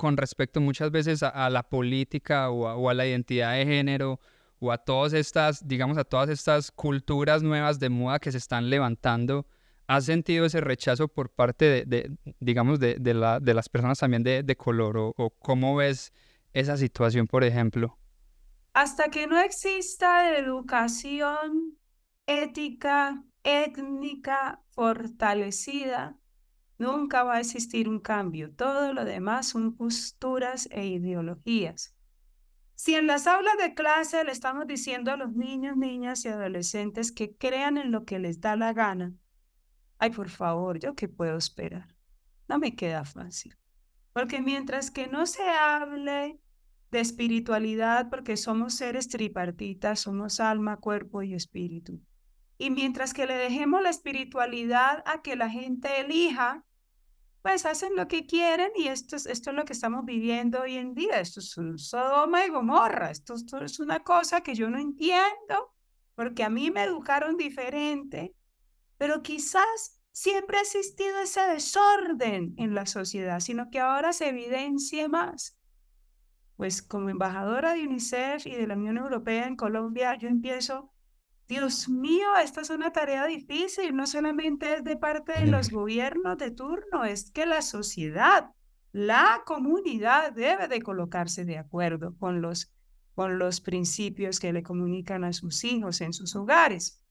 [0.00, 4.18] con respecto muchas veces a, la política o a, la identidad de género
[4.58, 8.70] o a todas estas, digamos, a todas estas culturas nuevas de moda que se están
[8.70, 9.46] levantando.
[9.88, 14.56] ¿Has sentido ese rechazo por parte de, digamos, de, la, de, las personas también de,
[14.56, 14.96] color?
[14.96, 16.14] O, ¿O cómo ves
[16.54, 17.98] esa situación, por ejemplo?
[18.72, 21.76] Hasta que no exista educación
[22.24, 26.16] ética, étnica fortalecida,
[26.80, 28.54] Nunca va a existir un cambio.
[28.54, 31.94] Todo lo demás son posturas e ideologías.
[32.74, 37.12] Si en las aulas de clase le estamos diciendo a los niños, niñas y adolescentes
[37.12, 39.12] que crean en lo que les da la gana,
[39.98, 41.94] ay, por favor, ¿yo qué puedo esperar?
[42.48, 43.54] No me queda fácil.
[44.14, 46.40] Porque mientras que no se hable
[46.90, 52.00] de espiritualidad, porque somos seres tripartitas, somos alma, cuerpo y espíritu.
[52.56, 56.64] Y mientras que le dejemos la espiritualidad a que la gente elija,
[57.42, 60.76] pues hacen lo que quieren y esto es, esto es lo que estamos viviendo hoy
[60.76, 61.20] en día.
[61.20, 63.10] Esto es un Sodoma y Gomorra.
[63.10, 65.74] Esto, es una cosa que yo no entiendo
[66.14, 68.34] porque a mí me educaron diferente,
[68.98, 75.08] pero quizás siempre ha existido ese desorden en la sociedad, sino que ahora se evidencia
[75.08, 75.56] más.
[76.56, 80.92] Pues como embajadora de UNICEF y de la Unión Europea en Colombia, yo empiezo
[81.50, 86.38] Dios mío, esta es una tarea difícil, no solamente es de parte de los gobiernos
[86.38, 88.52] de turno, es que la sociedad,
[88.92, 92.72] la comunidad debe de colocarse de acuerdo con los,
[93.16, 97.02] con los principios que le comunican a sus hijos en sus hogares.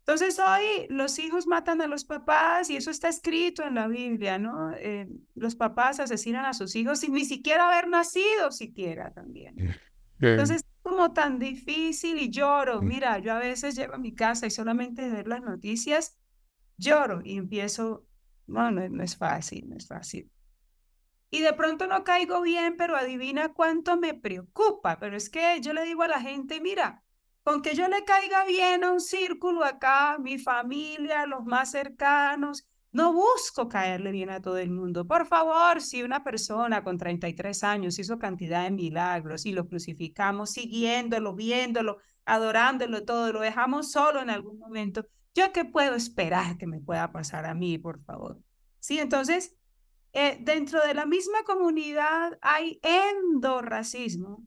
[0.00, 4.36] Entonces hoy los hijos matan a los papás y eso está escrito en la Biblia,
[4.36, 4.72] ¿no?
[4.72, 9.76] Eh, los papás asesinan a sus hijos sin ni siquiera haber nacido siquiera también.
[10.20, 12.82] Entonces como tan difícil y lloro.
[12.82, 12.86] Mm.
[12.86, 16.18] Mira, yo a veces llego a mi casa y solamente de ver las noticias
[16.76, 18.06] lloro y empiezo,
[18.46, 20.30] no, no, es fácil, no es fácil.
[21.30, 24.98] Y de pronto no caigo bien, pero adivina cuánto me preocupa.
[25.00, 27.02] Pero es que yo le digo a la gente, mira,
[27.42, 32.68] con que yo le caiga bien a un círculo acá, mi familia, los más cercanos,
[32.94, 35.04] no busco caerle bien a todo el mundo.
[35.04, 40.52] Por favor, si una persona con 33 años hizo cantidad de milagros y lo crucificamos
[40.52, 45.04] siguiéndolo, viéndolo, adorándolo todo, lo dejamos solo en algún momento,
[45.34, 48.38] ¿yo qué puedo esperar que me pueda pasar a mí, por favor?
[48.78, 49.56] Sí, entonces,
[50.12, 54.46] eh, dentro de la misma comunidad hay endorracismo,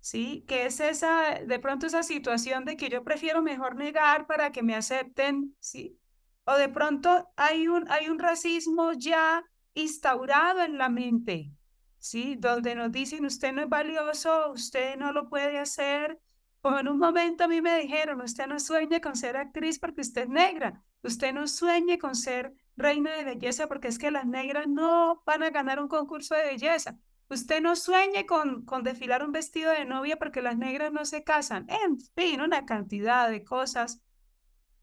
[0.00, 0.44] ¿sí?
[0.46, 4.62] Que es esa, de pronto esa situación de que yo prefiero mejor negar para que
[4.62, 5.98] me acepten, ¿sí?
[6.46, 11.52] O de pronto hay un, hay un racismo ya instaurado en la mente,
[11.98, 12.36] ¿sí?
[12.38, 16.18] Donde nos dicen usted no es valioso, usted no lo puede hacer
[16.60, 20.00] Como en un momento a mí me dijeron, usted no sueñe con ser actriz porque
[20.00, 24.26] usted es negra, usted no sueñe con ser reina de belleza porque es que las
[24.26, 26.98] negras no van a ganar un concurso de belleza.
[27.28, 31.24] Usted no sueñe con, con desfilar un vestido de novia porque las negras no se
[31.24, 31.66] casan.
[31.68, 34.00] En fin, una cantidad de cosas.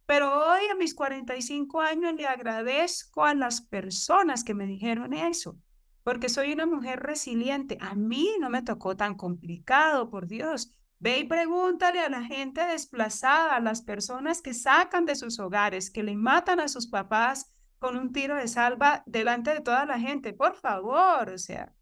[0.05, 5.57] Pero hoy a mis 45 años le agradezco a las personas que me dijeron eso,
[6.03, 7.77] porque soy una mujer resiliente.
[7.79, 10.71] A mí no me tocó tan complicado, por Dios.
[10.99, 15.89] Ve y pregúntale a la gente desplazada, a las personas que sacan de sus hogares,
[15.89, 19.99] que le matan a sus papás con un tiro de salva delante de toda la
[19.99, 20.33] gente.
[20.33, 21.73] Por favor, o sea,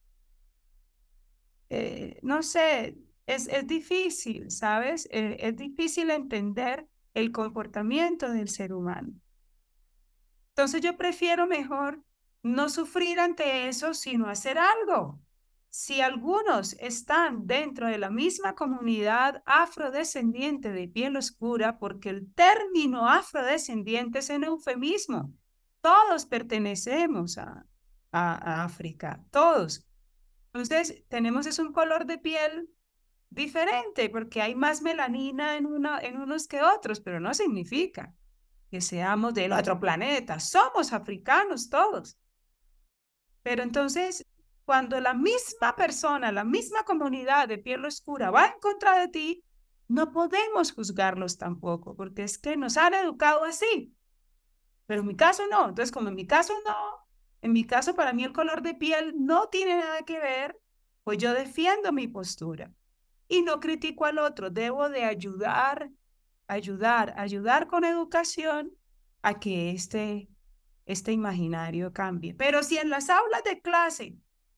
[1.70, 5.08] eh, no sé, es, es difícil, ¿sabes?
[5.12, 9.14] Eh, es difícil entender el comportamiento del ser humano.
[10.50, 12.04] Entonces yo prefiero mejor
[12.44, 15.20] no sufrir ante eso, sino hacer algo.
[15.70, 23.08] Si algunos están dentro de la misma comunidad afrodescendiente de piel oscura, porque el término
[23.08, 25.34] afrodescendiente es un eufemismo,
[25.80, 27.66] todos pertenecemos a,
[28.12, 29.86] a, África, todos.
[30.48, 32.70] Entonces, tenemos es un color de piel
[33.32, 35.66] diferente, porque hay más melanina en,
[36.02, 38.14] en unos que otros, pero no significa
[38.70, 40.40] que seamos del otro planeta.
[40.40, 42.18] Somos africanos todos.
[43.42, 44.28] Pero entonces
[44.66, 49.44] cuando la misma persona, la misma comunidad de piel oscura va en contra de ti,
[49.88, 53.94] no podemos juzgarlos tampoco, porque es que nos han educado así.
[54.86, 55.70] Pero en mi caso no.
[55.70, 57.08] Entonces, como en mi caso no,
[57.42, 60.58] en mi caso para mí el color de piel no tiene nada que ver,
[61.04, 62.72] pues yo defiendo mi postura
[63.32, 64.50] y no critico al otro.
[64.50, 65.90] Debo de ayudar,
[66.48, 68.74] ayudar, ayudar con educación
[69.22, 70.28] a que este,
[70.86, 72.34] este imaginario cambie.
[72.34, 74.18] Pero si en las aulas de clase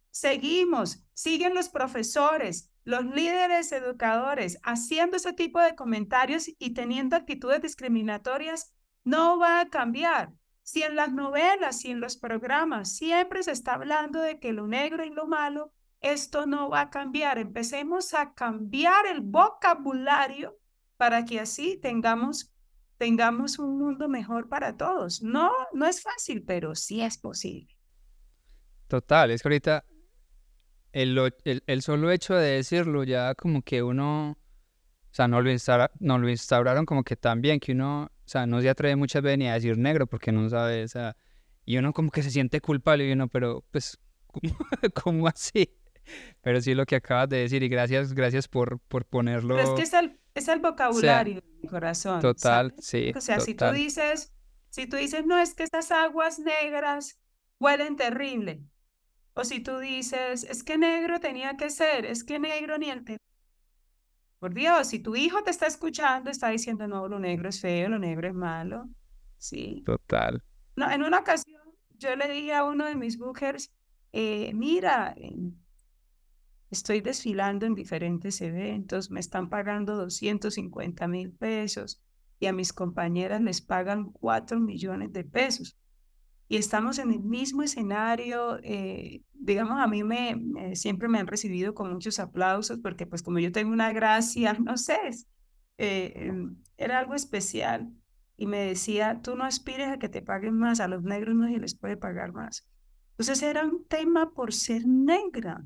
[0.09, 7.62] seguimos, siguen los profesores, los líderes educadores haciendo ese tipo de comentarios y teniendo actitudes
[7.62, 10.33] discriminatorias, no va a cambiar.
[10.63, 14.65] Si en las novelas, si en los programas siempre se está hablando de que lo
[14.65, 15.73] negro y lo malo,
[16.04, 17.39] esto no va a cambiar.
[17.39, 20.60] Empecemos a cambiar el vocabulario
[20.98, 22.54] para que así tengamos,
[22.98, 25.24] tengamos un mundo mejor para todos.
[25.24, 27.76] No, no es fácil, pero sí es posible.
[28.88, 29.86] Total, es que ahorita
[30.92, 31.34] el,
[31.66, 35.50] el, solo hecho de decirlo ya como que uno, o sea, no lo,
[36.00, 39.39] no lo instauraron como que también, que uno, o sea, no se atreve muchas veces
[39.39, 41.16] ni a decir negro porque no sabe, o sea,
[41.66, 43.98] y uno como que se siente culpable y uno, pero pues,
[45.04, 45.70] ¿cómo, así?
[46.42, 49.56] Pero sí lo que acabas de decir y gracias, gracias por, por ponerlo.
[49.56, 52.22] Pero es que es el, es el vocabulario mi corazón.
[52.22, 53.12] Total, sí.
[53.16, 54.34] O sea, si tú dices,
[54.70, 57.20] si tú dices, no, es que estas aguas negras
[57.60, 58.62] huelen terrible.
[59.34, 63.04] O si tú dices, es que negro tenía que ser, es que negro ni el...
[64.39, 67.88] Por Dios, si tu hijo te está escuchando, está diciendo, no, lo negro es feo,
[67.88, 68.89] lo negro es malo.
[69.38, 69.82] Sí.
[69.86, 70.44] Total.
[70.76, 71.62] No, en una ocasión
[71.98, 73.72] yo le dije a uno de mis bookers,
[74.12, 75.16] eh, mira,
[76.73, 82.01] estoy desfilando en diferentes eventos, me están pagando 250 mil pesos
[82.39, 85.77] y a mis compañeras les pagan 4 millones de pesos
[86.53, 88.59] y estamos en el mismo escenario.
[88.62, 93.39] Eh, digamos, a mí me, siempre me han recibido con muchos aplausos porque pues como
[93.39, 94.99] yo tengo una gracia, no sé,
[95.79, 97.91] eh, em, era algo especial.
[98.38, 101.47] Y me decía, tú no aspires a que te paguen más, a los negros no
[101.47, 102.67] se les puede pagar más.
[103.12, 105.63] Entonces era un tema por ser negra,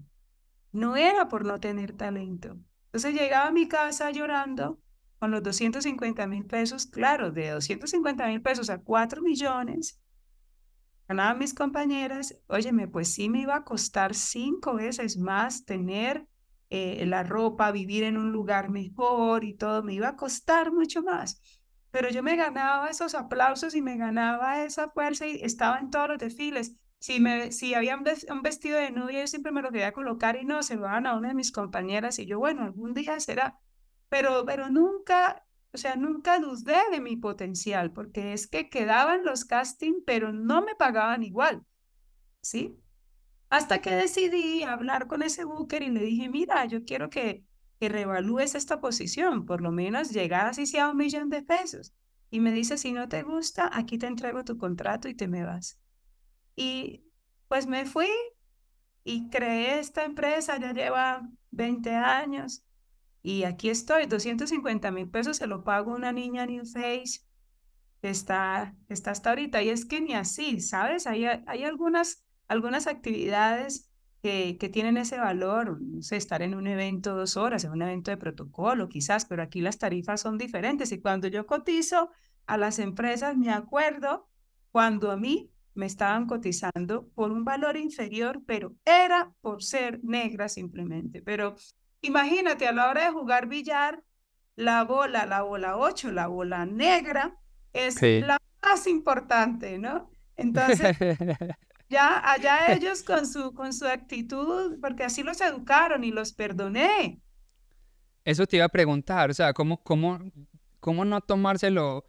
[0.71, 2.57] no era por no tener talento.
[2.85, 4.79] Entonces llegaba a mi casa llorando
[5.19, 9.99] con los 250 mil pesos, claro, de 250 mil pesos a 4 millones,
[11.07, 16.27] ganaban mis compañeras, óyeme, pues sí me iba a costar cinco veces más tener
[16.69, 21.01] eh, la ropa, vivir en un lugar mejor y todo, me iba a costar mucho
[21.01, 21.41] más.
[21.91, 26.09] Pero yo me ganaba esos aplausos y me ganaba esa fuerza y estaba en todos
[26.09, 26.75] los desfiles.
[26.99, 30.45] Si, me, si había un vestido de novia, yo siempre me lo quería colocar y
[30.45, 33.59] no, se lo daban a una de mis compañeras y yo, bueno, algún día será.
[34.09, 39.45] Pero, pero nunca o sea, nunca dudé de mi potencial, porque es que quedaban los
[39.45, 41.63] castings, pero no me pagaban igual,
[42.41, 42.79] ¿sí?
[43.49, 47.45] Hasta que decidí hablar con ese booker y le dije, mira, yo quiero que,
[47.79, 51.93] que reevalúes esta posición, por lo menos llegar así sea un millón de pesos.
[52.31, 55.43] Y me dice, si no te gusta, aquí te entrego tu contrato y te me
[55.45, 55.79] vas.
[56.57, 57.05] Y
[57.47, 58.09] pues me fui
[59.03, 62.65] y creé esta empresa, ya lleva 20 años.
[63.21, 67.21] Y aquí estoy, 250 mil pesos se lo pago una niña New Face
[68.01, 69.61] que está, está hasta ahorita.
[69.61, 71.07] Y es que ni así, ¿sabes?
[71.07, 73.91] Hay, hay algunas, algunas actividades
[74.23, 77.83] que, que tienen ese valor, no sé, estar en un evento dos horas, en un
[77.83, 82.09] evento de protocolo quizás, pero aquí las tarifas son diferentes y cuando yo cotizo
[82.47, 84.27] a las empresas, me acuerdo
[84.71, 90.49] cuando a mí me estaban cotizando por un valor inferior, pero era por ser negra
[90.49, 91.21] simplemente.
[91.21, 91.55] Pero
[92.01, 94.03] imagínate, a la hora de jugar billar,
[94.55, 97.37] la bola, la bola 8, la bola negra,
[97.73, 100.09] es la más importante, ¿no?
[100.35, 100.97] Entonces,
[101.89, 107.21] ya allá ellos con su, con su actitud, porque así los educaron y los perdoné.
[108.25, 110.19] Eso te iba a preguntar, o sea, ¿cómo, cómo,
[110.79, 112.03] cómo no tomárselo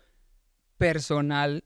[0.78, 1.64] personal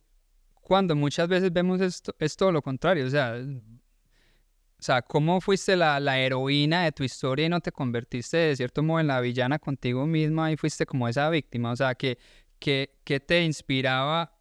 [0.63, 5.77] cuando muchas veces vemos esto, es todo lo contrario, o sea, o sea, ¿cómo fuiste
[5.77, 9.21] la, la, heroína de tu historia y no te convertiste de cierto modo en la
[9.21, 11.71] villana contigo misma y fuiste como esa víctima?
[11.71, 12.19] O sea, ¿qué,
[12.59, 14.33] qué, qué te inspiraba?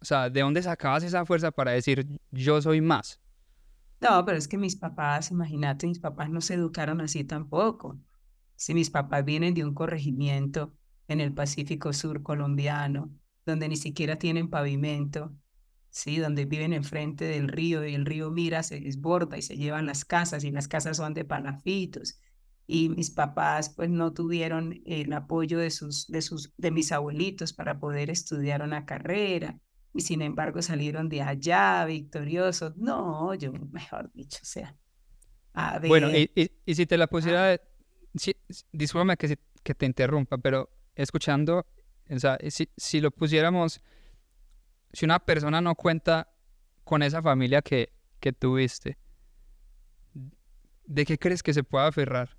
[0.00, 3.20] O sea, ¿de dónde sacabas esa fuerza para decir yo soy más?
[4.00, 7.98] No, pero es que mis papás, imagínate, mis papás no se educaron así tampoco.
[8.56, 10.72] Si mis papás vienen de un corregimiento
[11.06, 13.10] en el Pacífico Sur colombiano,
[13.44, 15.34] donde ni siquiera tienen pavimento,
[15.92, 16.18] ¿sí?
[16.18, 20.04] donde viven enfrente del río y el río mira, se desborda y se llevan las
[20.04, 22.18] casas y las casas son de palafitos.
[22.66, 27.52] Y mis papás pues no tuvieron el apoyo de, sus, de, sus, de mis abuelitos
[27.52, 29.58] para poder estudiar una carrera
[29.94, 32.76] y sin embargo salieron de allá victoriosos.
[32.76, 34.74] No, yo mejor dicho, o sea.
[35.52, 35.88] A ver.
[35.88, 36.30] Bueno, y,
[36.64, 37.60] y, si te la pusiera,
[38.14, 38.34] sí,
[38.72, 41.66] discúlpame que, que te interrumpa, pero escuchando,
[42.08, 43.82] o sea, si, si lo pusiéramos
[44.92, 46.32] si una persona no cuenta
[46.84, 48.98] con esa familia que, que tuviste,
[50.84, 52.36] ¿de qué crees que se pueda aferrar?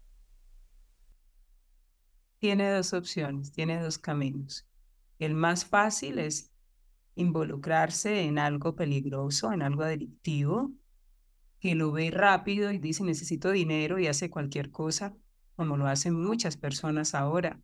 [2.39, 4.67] Tiene dos opciones, tiene dos caminos.
[5.17, 6.51] El más fácil es
[7.15, 10.71] involucrarse en algo peligroso, en algo delictivo,
[11.59, 15.15] que lo ve rápido y dice necesito dinero y hace cualquier cosa,
[15.55, 17.61] como lo hacen muchas personas ahora.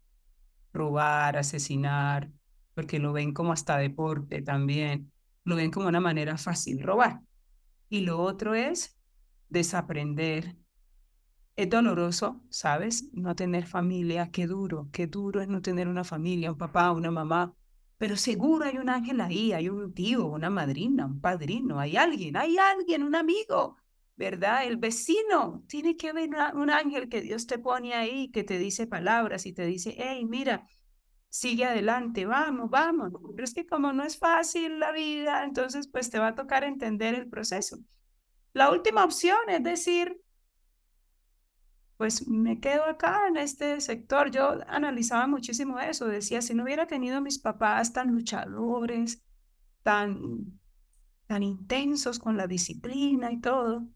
[0.71, 2.31] Robar, asesinar,
[2.79, 5.11] porque lo ven como hasta deporte también,
[5.43, 7.19] lo ven como una manera fácil robar.
[7.89, 8.97] Y lo otro es
[9.49, 10.55] desaprender.
[11.57, 13.09] Es doloroso, ¿sabes?
[13.11, 17.11] No tener familia, qué duro, qué duro es no tener una familia, un papá, una
[17.11, 17.53] mamá.
[17.97, 22.37] Pero seguro hay un ángel ahí, hay un tío, una madrina, un padrino, hay alguien,
[22.37, 23.75] hay alguien, un amigo,
[24.15, 24.65] ¿verdad?
[24.65, 25.65] El vecino.
[25.67, 29.51] Tiene que haber un ángel que Dios te pone ahí, que te dice palabras y
[29.51, 30.65] te dice, hey, mira,
[31.29, 33.11] sigue adelante, vamos, vamos.
[33.35, 36.63] Pero es que como no es fácil la vida, entonces pues te va a tocar
[36.63, 37.77] entender el proceso.
[38.53, 40.21] La última opción es decir,
[41.97, 44.31] pues me quedo acá en este sector.
[44.31, 49.21] Yo analizaba muchísimo eso, decía, si no hubiera tenido mis papás tan luchadores,
[49.83, 50.59] tan,
[51.27, 53.87] tan intensos con la disciplina y todo,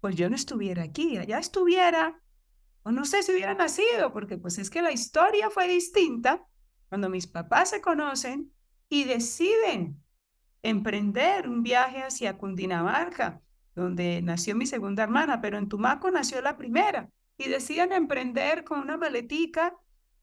[0.00, 2.20] pues yo no estuviera aquí, allá estuviera,
[2.82, 6.44] o no sé si hubiera nacido, porque pues es que la historia fue distinta,
[6.92, 8.52] cuando mis papás se conocen
[8.90, 10.04] y deciden
[10.62, 13.40] emprender un viaje hacia Cundinamarca,
[13.74, 18.80] donde nació mi segunda hermana, pero en Tumaco nació la primera, y deciden emprender con
[18.80, 19.74] una maletica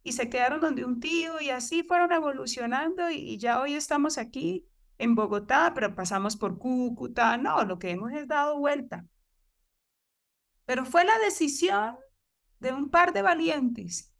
[0.03, 4.67] y se quedaron donde un tío y así fueron evolucionando y, ya hoy estamos aquí
[4.99, 9.08] en Bogotá, pero pasamos por Cúcuta, no, lo que hemos es dado vuelta.
[10.65, 11.97] Pero fue la decisión
[12.60, 14.13] de un par de valientes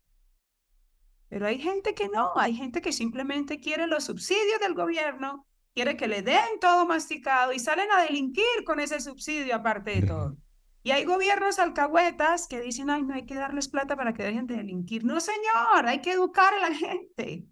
[1.30, 5.96] pero hay gente que no, hay gente que simplemente quiere los subsidios del gobierno, quiere
[5.96, 10.38] que le den todo masticado y salen a delinquir con ese subsidio aparte de todo.
[10.82, 14.48] Y hay gobiernos alcahuetas que dicen, ay, no hay que darles plata para que dejen
[14.48, 15.04] de delinquir.
[15.04, 17.46] No, señor, hay que educar a la gente.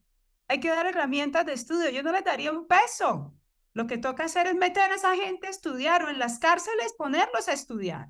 [0.47, 1.89] Hay que dar herramientas de estudio.
[1.89, 3.35] Yo no les daría un peso.
[3.73, 6.93] Lo que toca hacer es meter a esa gente a estudiar o en las cárceles
[6.97, 8.07] ponerlos a estudiar.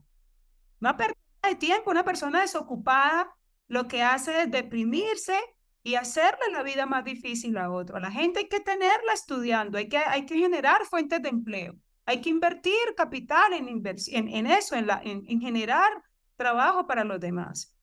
[0.80, 1.90] No pérdida de tiempo.
[1.90, 3.36] Una persona desocupada
[3.68, 5.38] lo que hace es deprimirse
[5.84, 7.98] y hacerle la vida más difícil a otro.
[7.98, 11.76] A la gente hay que tenerla estudiando, hay que, hay que generar fuentes de empleo,
[12.06, 16.04] hay que invertir capital en, en, en eso, en, la, en generar
[16.38, 17.76] trabajo para los demás.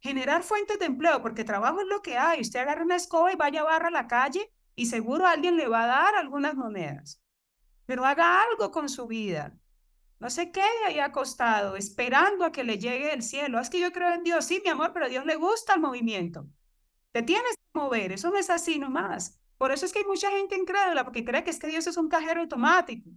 [0.00, 2.40] Generar fuentes de empleo, porque trabajo es lo que hay.
[2.40, 5.68] Usted agarra una escoba y vaya a barra a la calle y seguro alguien le
[5.68, 7.22] va a dar algunas monedas.
[7.86, 9.56] Pero haga algo con su vida.
[10.18, 13.60] No se quede ahí acostado esperando a que le llegue el cielo.
[13.60, 15.80] Es que yo creo en Dios, sí, mi amor, pero a Dios le gusta el
[15.80, 16.46] movimiento.
[17.16, 19.40] Te tienes que mover, eso no es así nomás.
[19.56, 21.96] Por eso es que hay mucha gente incrédula, porque cree que es que Dios es
[21.96, 23.08] un cajero automático.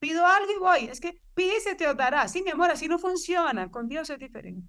[0.00, 2.26] Pido algo y voy, es que pide y se te dará.
[2.26, 4.68] Sí, mi amor, así no funciona, con Dios es diferente.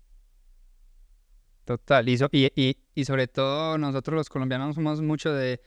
[1.66, 5.60] Total, y, y, y, sobre todo nosotros los colombianos somos mucho de,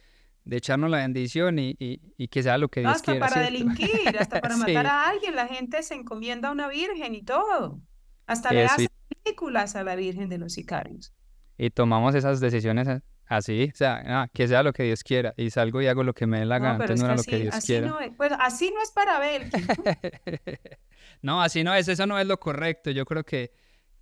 [0.45, 4.41] de echarnos la bendición y, y, que sea lo que Dios hasta para delinquir, hasta
[4.41, 7.81] para matar a alguien, la gente se encomienda a una virgen y todo.
[8.29, 8.89] Hasta le hacen
[9.25, 11.13] películas a la Virgen de los Sicarios.
[11.57, 12.89] Y tomamos esas decisiones
[13.27, 16.13] así, o sea, ah, que sea lo que Dios quiera, y salgo y hago lo
[16.13, 17.89] que me dé la gana, no, no era lo que Dios así quiera.
[17.89, 19.49] No es, pues así no es para ver.
[21.23, 23.53] no, así no es, eso no es lo correcto, yo creo que,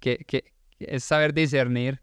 [0.01, 2.03] que, que es saber discernir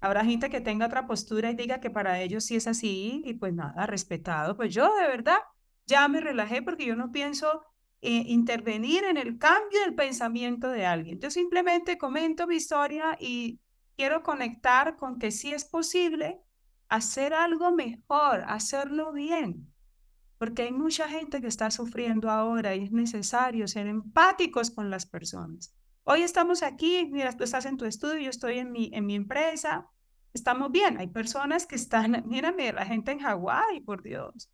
[0.00, 3.34] Habrá gente que tenga otra postura y diga que para ellos sí es así y
[3.34, 4.56] pues nada, respetado.
[4.56, 5.38] Pues yo de verdad
[5.86, 7.62] ya me relajé porque yo no pienso
[8.02, 11.18] eh, intervenir en el cambio del pensamiento de alguien.
[11.18, 13.58] Yo simplemente comento mi historia y
[13.96, 16.40] quiero conectar con que sí es posible
[16.88, 19.72] hacer algo mejor, hacerlo bien,
[20.38, 25.06] porque hay mucha gente que está sufriendo ahora y es necesario ser empáticos con las
[25.06, 25.74] personas.
[26.04, 29.16] Hoy estamos aquí, mira, tú estás en tu estudio, yo estoy en mi, en mi
[29.16, 29.88] empresa,
[30.32, 30.98] estamos bien.
[30.98, 34.50] Hay personas que están, mírame, la gente en Hawái, por Dios.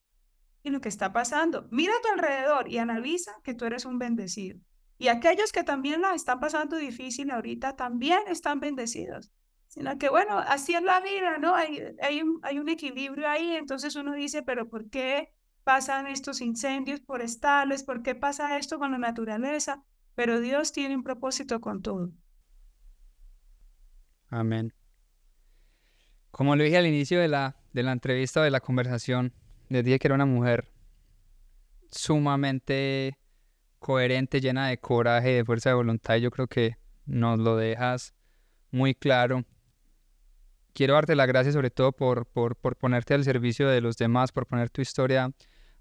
[0.62, 3.98] Y lo que está pasando, mira a tu alrededor y analiza que tú eres un
[3.98, 4.60] bendecido.
[5.02, 9.30] Y aquellos que también la están pasando difícil ahorita también están bendecidos.
[9.68, 11.54] Sino que, bueno, así es la vida, ¿no?
[11.54, 15.32] Hay, hay, un, hay un equilibrio ahí, entonces uno dice, pero ¿por qué
[15.64, 17.82] pasan estos incendios forestales?
[17.82, 19.82] ¿Por qué pasa esto con la naturaleza?
[20.14, 22.12] pero Dios tiene un propósito con todo.
[24.28, 24.72] Amén.
[26.30, 29.32] Como lo dije al inicio de la, de la entrevista de la conversación,
[29.68, 30.70] les dije que era una mujer
[31.90, 33.18] sumamente
[33.82, 38.14] coherente, llena de coraje, de fuerza de voluntad, yo creo que nos lo dejas
[38.70, 39.44] muy claro.
[40.72, 44.30] Quiero darte las gracias sobre todo por, por, por ponerte al servicio de los demás,
[44.30, 45.32] por poner tu historia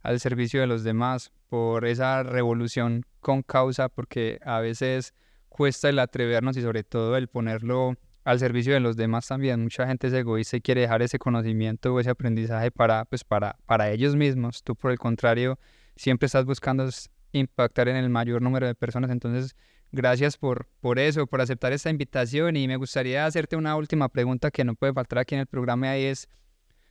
[0.02, 5.14] al servicio de los demás, por esa revolución con causa, porque a veces
[5.48, 7.94] cuesta el atrevernos y sobre todo el ponerlo
[8.24, 9.62] al servicio de los demás también.
[9.62, 13.58] Mucha gente es egoísta y quiere dejar ese conocimiento o ese aprendizaje para, pues para,
[13.68, 14.64] para ellos mismos.
[14.64, 15.60] Tú, por el contrario,
[15.96, 16.90] siempre estás buscando
[17.32, 19.12] impactar en el mayor número de personas.
[19.12, 19.56] Entonces,
[19.92, 22.56] gracias por, por eso, por aceptar esta invitación.
[22.56, 25.98] Y me gustaría hacerte una última pregunta que no puede faltar aquí en el programa
[25.98, 26.30] y es,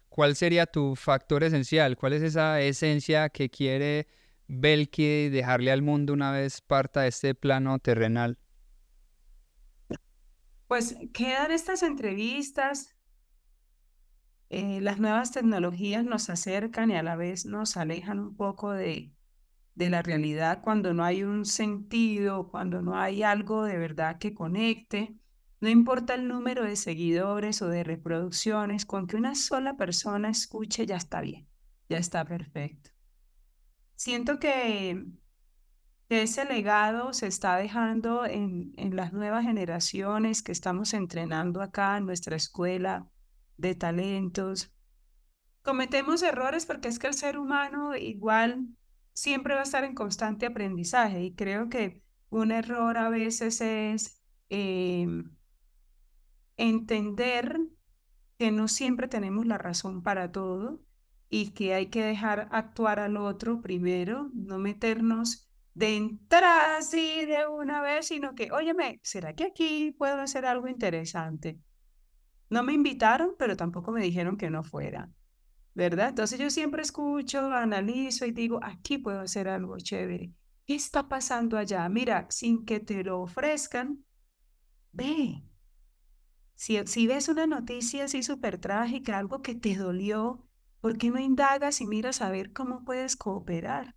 [0.09, 1.97] ¿cuál sería tu factor esencial?
[1.97, 4.07] ¿Cuál es esa esencia que quiere
[4.49, 8.38] Belki dejarle al mundo una vez parta de este plano terrenal?
[10.66, 12.97] Pues quedan estas entrevistas.
[14.51, 19.12] Eh, las nuevas tecnologías nos acercan y a la vez nos alejan un poco de,
[19.81, 24.35] de la realidad cuando no hay un sentido, cuando no hay algo de verdad que
[24.35, 25.16] conecte.
[25.61, 30.85] No importa el número de seguidores o de reproducciones, con que una sola persona escuche
[30.85, 31.49] ya está bien,
[31.89, 32.91] ya está perfecto.
[33.97, 35.03] Siento que,
[36.11, 42.05] ese legado se está dejando en, en las nuevas generaciones que estamos entrenando acá en
[42.05, 43.09] nuestra escuela
[43.57, 44.74] de talentos.
[45.62, 48.76] Cometemos errores porque es que el ser humano igual
[49.12, 54.22] siempre va a estar en constante aprendizaje y creo que un error a veces es
[54.48, 55.36] em,
[56.56, 57.61] entender
[58.38, 60.80] que no siempre tenemos la razón para todo
[61.28, 67.46] y que hay que dejar actuar al otro primero, no meternos de entrada así de
[67.46, 71.61] una vez, sino que, óyeme, ¿será que aquí puedo hacer algo interesante?
[72.48, 75.08] No me invitaron, pero tampoco me dijeron que no fuera,
[75.75, 76.11] ¿verdad?
[76.11, 80.33] Entonces yo siempre escucho, analizo y digo, aquí puedo hacer algo chévere.
[80.66, 81.89] ¿Qué está pasando allá?
[81.89, 84.05] Mira, sin que te lo ofrezcan,
[84.93, 85.43] ve,
[86.61, 90.47] si, ves una noticia así súper trágica, algo que te dolió,
[90.83, 93.97] ¿por qué no indagas y miras a ver cómo puedes cooperar?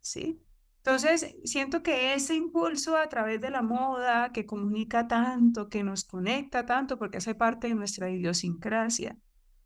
[0.00, 0.42] ¿Sí?
[0.78, 6.04] Entonces, siento que ese impulso a través de la moda que comunica tanto, que nos
[6.04, 9.16] conecta tanto, porque hace parte de nuestra idiosincrasia,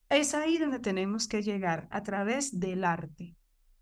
[0.08, 3.36] es ahí donde tenemos que llegar, a través del arte.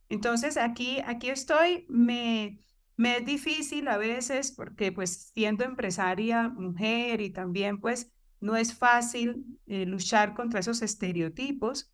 [0.09, 2.61] Entonces, aquí, aquí estoy, me,
[2.97, 8.75] me es difícil a veces, porque pues siendo empresaria, mujer y también pues no es
[8.75, 11.93] fácil eh, luchar contra esos estereotipos,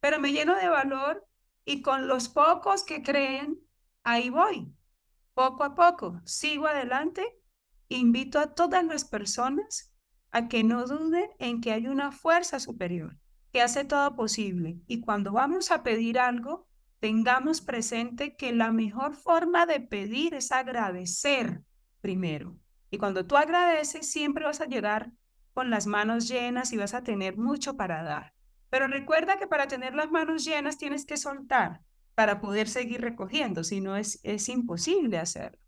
[0.00, 1.26] pero me lleno de valor
[1.64, 3.58] y con los pocos que creen,
[4.04, 4.72] ahí voy,
[5.34, 7.24] poco a poco, sigo adelante,
[7.88, 9.92] invito a todas las personas
[10.30, 13.16] a que no duden en que hay una fuerza superior
[13.62, 16.66] hace todo posible y cuando vamos a pedir algo,
[17.00, 21.62] tengamos presente que la mejor forma de pedir es agradecer
[22.00, 22.56] primero.
[22.90, 25.12] Y cuando tú agradeces, siempre vas a llegar
[25.52, 28.34] con las manos llenas y vas a tener mucho para dar.
[28.70, 31.80] Pero recuerda que para tener las manos llenas tienes que soltar
[32.14, 35.58] para poder seguir recogiendo, si no es, es imposible hacerlo.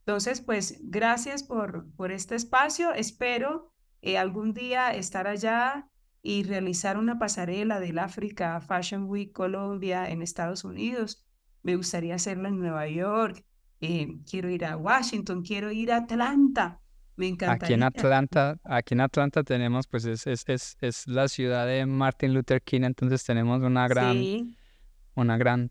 [0.00, 2.92] Entonces, pues gracias por, por este espacio.
[2.92, 5.88] Espero eh, algún día estar allá
[6.22, 11.24] y realizar una pasarela del África Fashion Week Colombia en Estados Unidos.
[11.62, 13.44] Me gustaría hacerlo en Nueva York.
[13.80, 16.80] Eh, quiero ir a Washington, quiero ir a Atlanta.
[17.16, 17.66] Me encantaría.
[17.66, 21.84] Aquí en Atlanta, aquí en Atlanta tenemos, pues es, es, es, es la ciudad de
[21.84, 24.56] Martin Luther King, entonces tenemos una gran,
[25.14, 25.70] una gran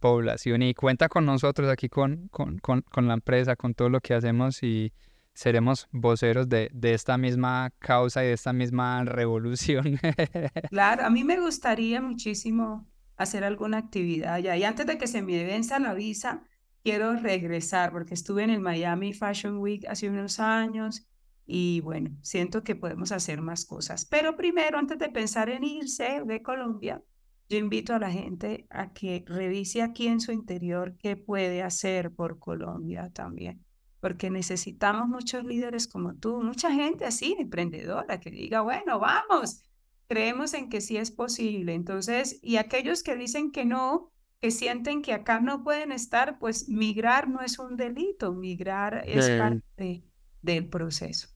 [0.00, 4.00] población y cuenta con nosotros aquí con, con, con, con la empresa, con todo lo
[4.00, 4.92] que hacemos y
[5.36, 9.98] seremos voceros de, de, esta misma causa y de esta misma revolución.
[10.70, 14.56] Claro, a mí me gustaría muchísimo hacer alguna actividad allá.
[14.56, 16.42] Y antes de que se me venza la visa,
[16.82, 21.06] quiero regresar porque estuve en el Miami Fashion Week hace unos años
[21.46, 24.06] y bueno, siento que podemos hacer más cosas.
[24.06, 27.02] Pero primero, antes de pensar en irse de Colombia,
[27.48, 32.10] yo invito a la gente a que revise aquí en su interior qué puede hacer
[32.10, 33.65] por Colombia también
[34.06, 39.64] porque necesitamos muchos líderes como tú, mucha gente así, emprendedora, que diga, bueno, vamos,
[40.06, 41.74] creemos en que sí es posible.
[41.74, 46.68] Entonces, y aquellos que dicen que no, que sienten que acá no pueden estar, pues
[46.68, 50.04] migrar no es un delito, migrar es parte
[50.40, 51.26] del proceso.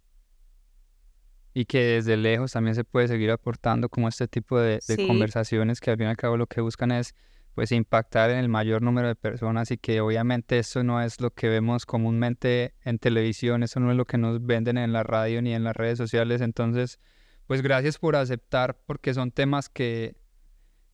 [1.52, 5.90] Y que desde lejos también se puede seguir aportando como este tipo de, conversaciones que
[5.90, 7.16] al fin y al cabo lo que buscan es
[7.60, 11.34] pues impactar en el mayor número de personas y que obviamente eso no es lo
[11.34, 15.42] que vemos comúnmente en televisión, eso no es lo que nos venden en la radio
[15.42, 16.98] ni en las redes sociales, entonces
[17.46, 20.16] pues gracias por aceptar porque son temas que,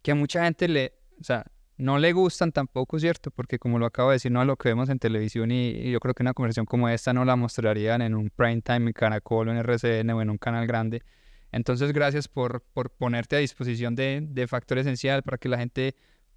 [0.02, 1.46] que a mucha gente le, o sea,
[1.76, 3.30] no le gustan tampoco, ¿cierto?
[3.30, 6.00] Porque como lo acabo de decir, no es lo que vemos en televisión y, yo
[6.00, 9.50] creo que una conversación como esta no la mostrarían en un prime time en Caracol
[9.50, 11.04] o en RCN o en un canal grande.
[11.52, 15.94] Entonces, gracias por, por ponerte a disposición de, de Factor Esencial para que la gente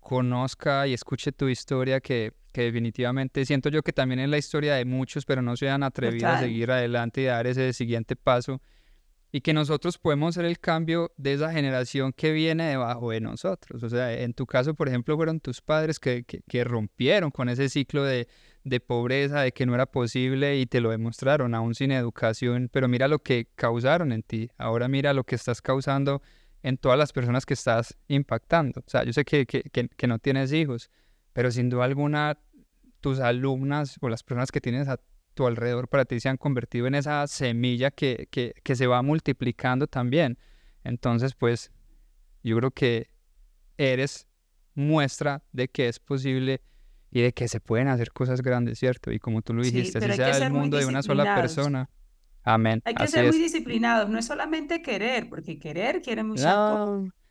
[0.09, 4.73] conozca y escuche tu historia, que, que, definitivamente siento yo que también es la historia
[4.73, 8.59] de muchos, pero no se han atrevido a seguir adelante y dar ese siguiente paso.
[9.31, 13.83] Y que nosotros podemos ser el cambio de esa generación que viene debajo de nosotros.
[13.83, 17.69] O sea, en tu caso, por ejemplo, fueron tus padres que, que, rompieron con ese
[17.69, 18.27] ciclo de,
[18.63, 22.67] de pobreza, de que no era posible y te lo demostraron, aún sin educación.
[22.73, 24.49] Pero mira lo que causaron en ti.
[24.57, 26.23] Ahora mira lo que estás causando
[26.63, 28.81] en todas las personas que estás impactando.
[28.81, 30.89] O sea, yo sé que, que, que, no tienes hijos,
[31.33, 32.37] pero sin duda alguna
[33.01, 34.99] tus alumnas o las personas que tienes a
[35.33, 39.01] tu alrededor para ti se han convertido en esa semilla que, que, que se va
[39.01, 40.37] multiplicando también.
[40.83, 41.71] Entonces, pues,
[42.43, 43.07] yo creo que
[43.77, 44.27] eres
[44.75, 46.61] muestra de que es posible
[47.11, 49.11] y de que se pueden hacer cosas grandes, ¿cierto?
[49.11, 51.89] Y como tú lo dijiste, si sea el mundo de una sola persona.
[52.43, 52.81] Amén.
[52.85, 56.87] Hay que ser muy disciplinados, no es solamente querer, porque querer quiere mucha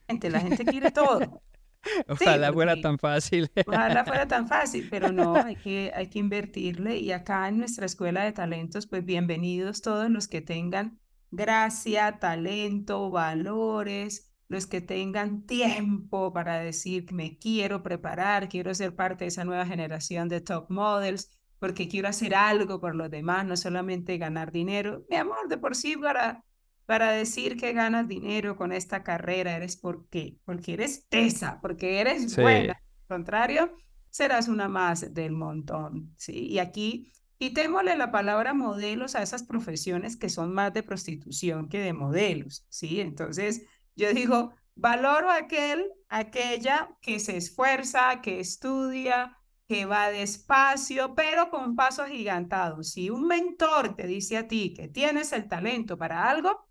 [0.09, 1.43] gente, la gente quiere todo.
[2.09, 3.51] Ojalá fuera tan fácil.
[3.67, 6.99] Ojalá fuera tan fácil, pero no, hay que, hay que invertirle.
[6.99, 10.99] Y acá en nuestra escuela de talentos, pues bienvenidos todos los que tengan
[11.31, 19.25] gracia, talento, valores, los que tengan tiempo para decir, me quiero preparar, quiero ser parte
[19.25, 23.57] de esa nueva generación de top models porque quiero hacer algo por los demás, no
[23.57, 25.05] solamente ganar dinero.
[25.11, 26.45] Mi amor, de por sí para,
[26.87, 32.37] para decir que ganas dinero con esta carrera eres porque, porque eres tesa, porque eres
[32.37, 32.75] buena.
[32.75, 33.77] Al contrario,
[34.11, 36.47] serás una más del montón, ¿sí?
[36.47, 41.79] Y aquí quitémosle la palabra modelos a esas profesiones que son más de prostitución que
[41.79, 43.01] de modelos, ¿sí?
[43.01, 43.63] Entonces,
[43.95, 49.38] yo digo, valoro a aquel, aquella que se esfuerza, que estudia,
[49.69, 52.89] que va despacio, pero con pasos agigantados.
[52.89, 56.67] Si un mentor te dice a ti que tienes el talento para algo,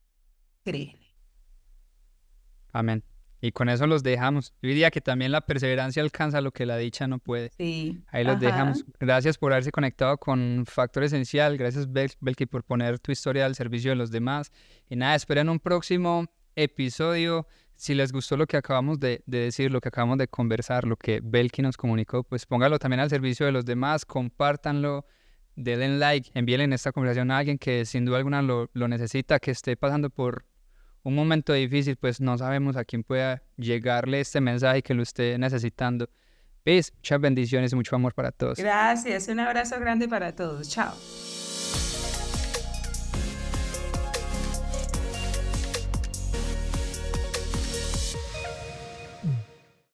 [0.63, 1.15] créele.
[2.73, 3.03] Amén.
[3.39, 4.51] Y con eso los dejamos.
[4.63, 7.51] Yo diría que también la perseverancia alcanza lo que la dicha no puede.
[7.55, 8.03] Sí.
[8.07, 8.83] Ahí los dejamos.
[8.99, 11.55] Gracias por haberse conectado con Factor Esencial.
[11.55, 14.51] Gracias, Belki, por poner tu historia al servicio de los demás.
[14.89, 16.25] Y nada, esperen un próximo
[16.55, 17.47] episodio
[17.77, 21.21] si les gustó lo que acabamos de, decir, lo que acabamos de conversar, lo que
[21.23, 25.05] Belki nos comunicó, pues póngalo también al servicio de los demás, compártanlo,
[25.55, 29.77] denle like, envíenle esta conversación a alguien que sin duda alguna lo, necesita, que esté
[29.77, 30.43] pasando por
[31.03, 35.37] un momento difícil, pues no sabemos a quién pueda llegarle este mensaje que lo esté
[35.37, 36.09] necesitando.
[36.63, 38.57] Peace, muchas bendiciones y mucho amor para todos.
[38.57, 40.67] Gracias, un abrazo grande para todos.
[40.67, 40.95] Chao.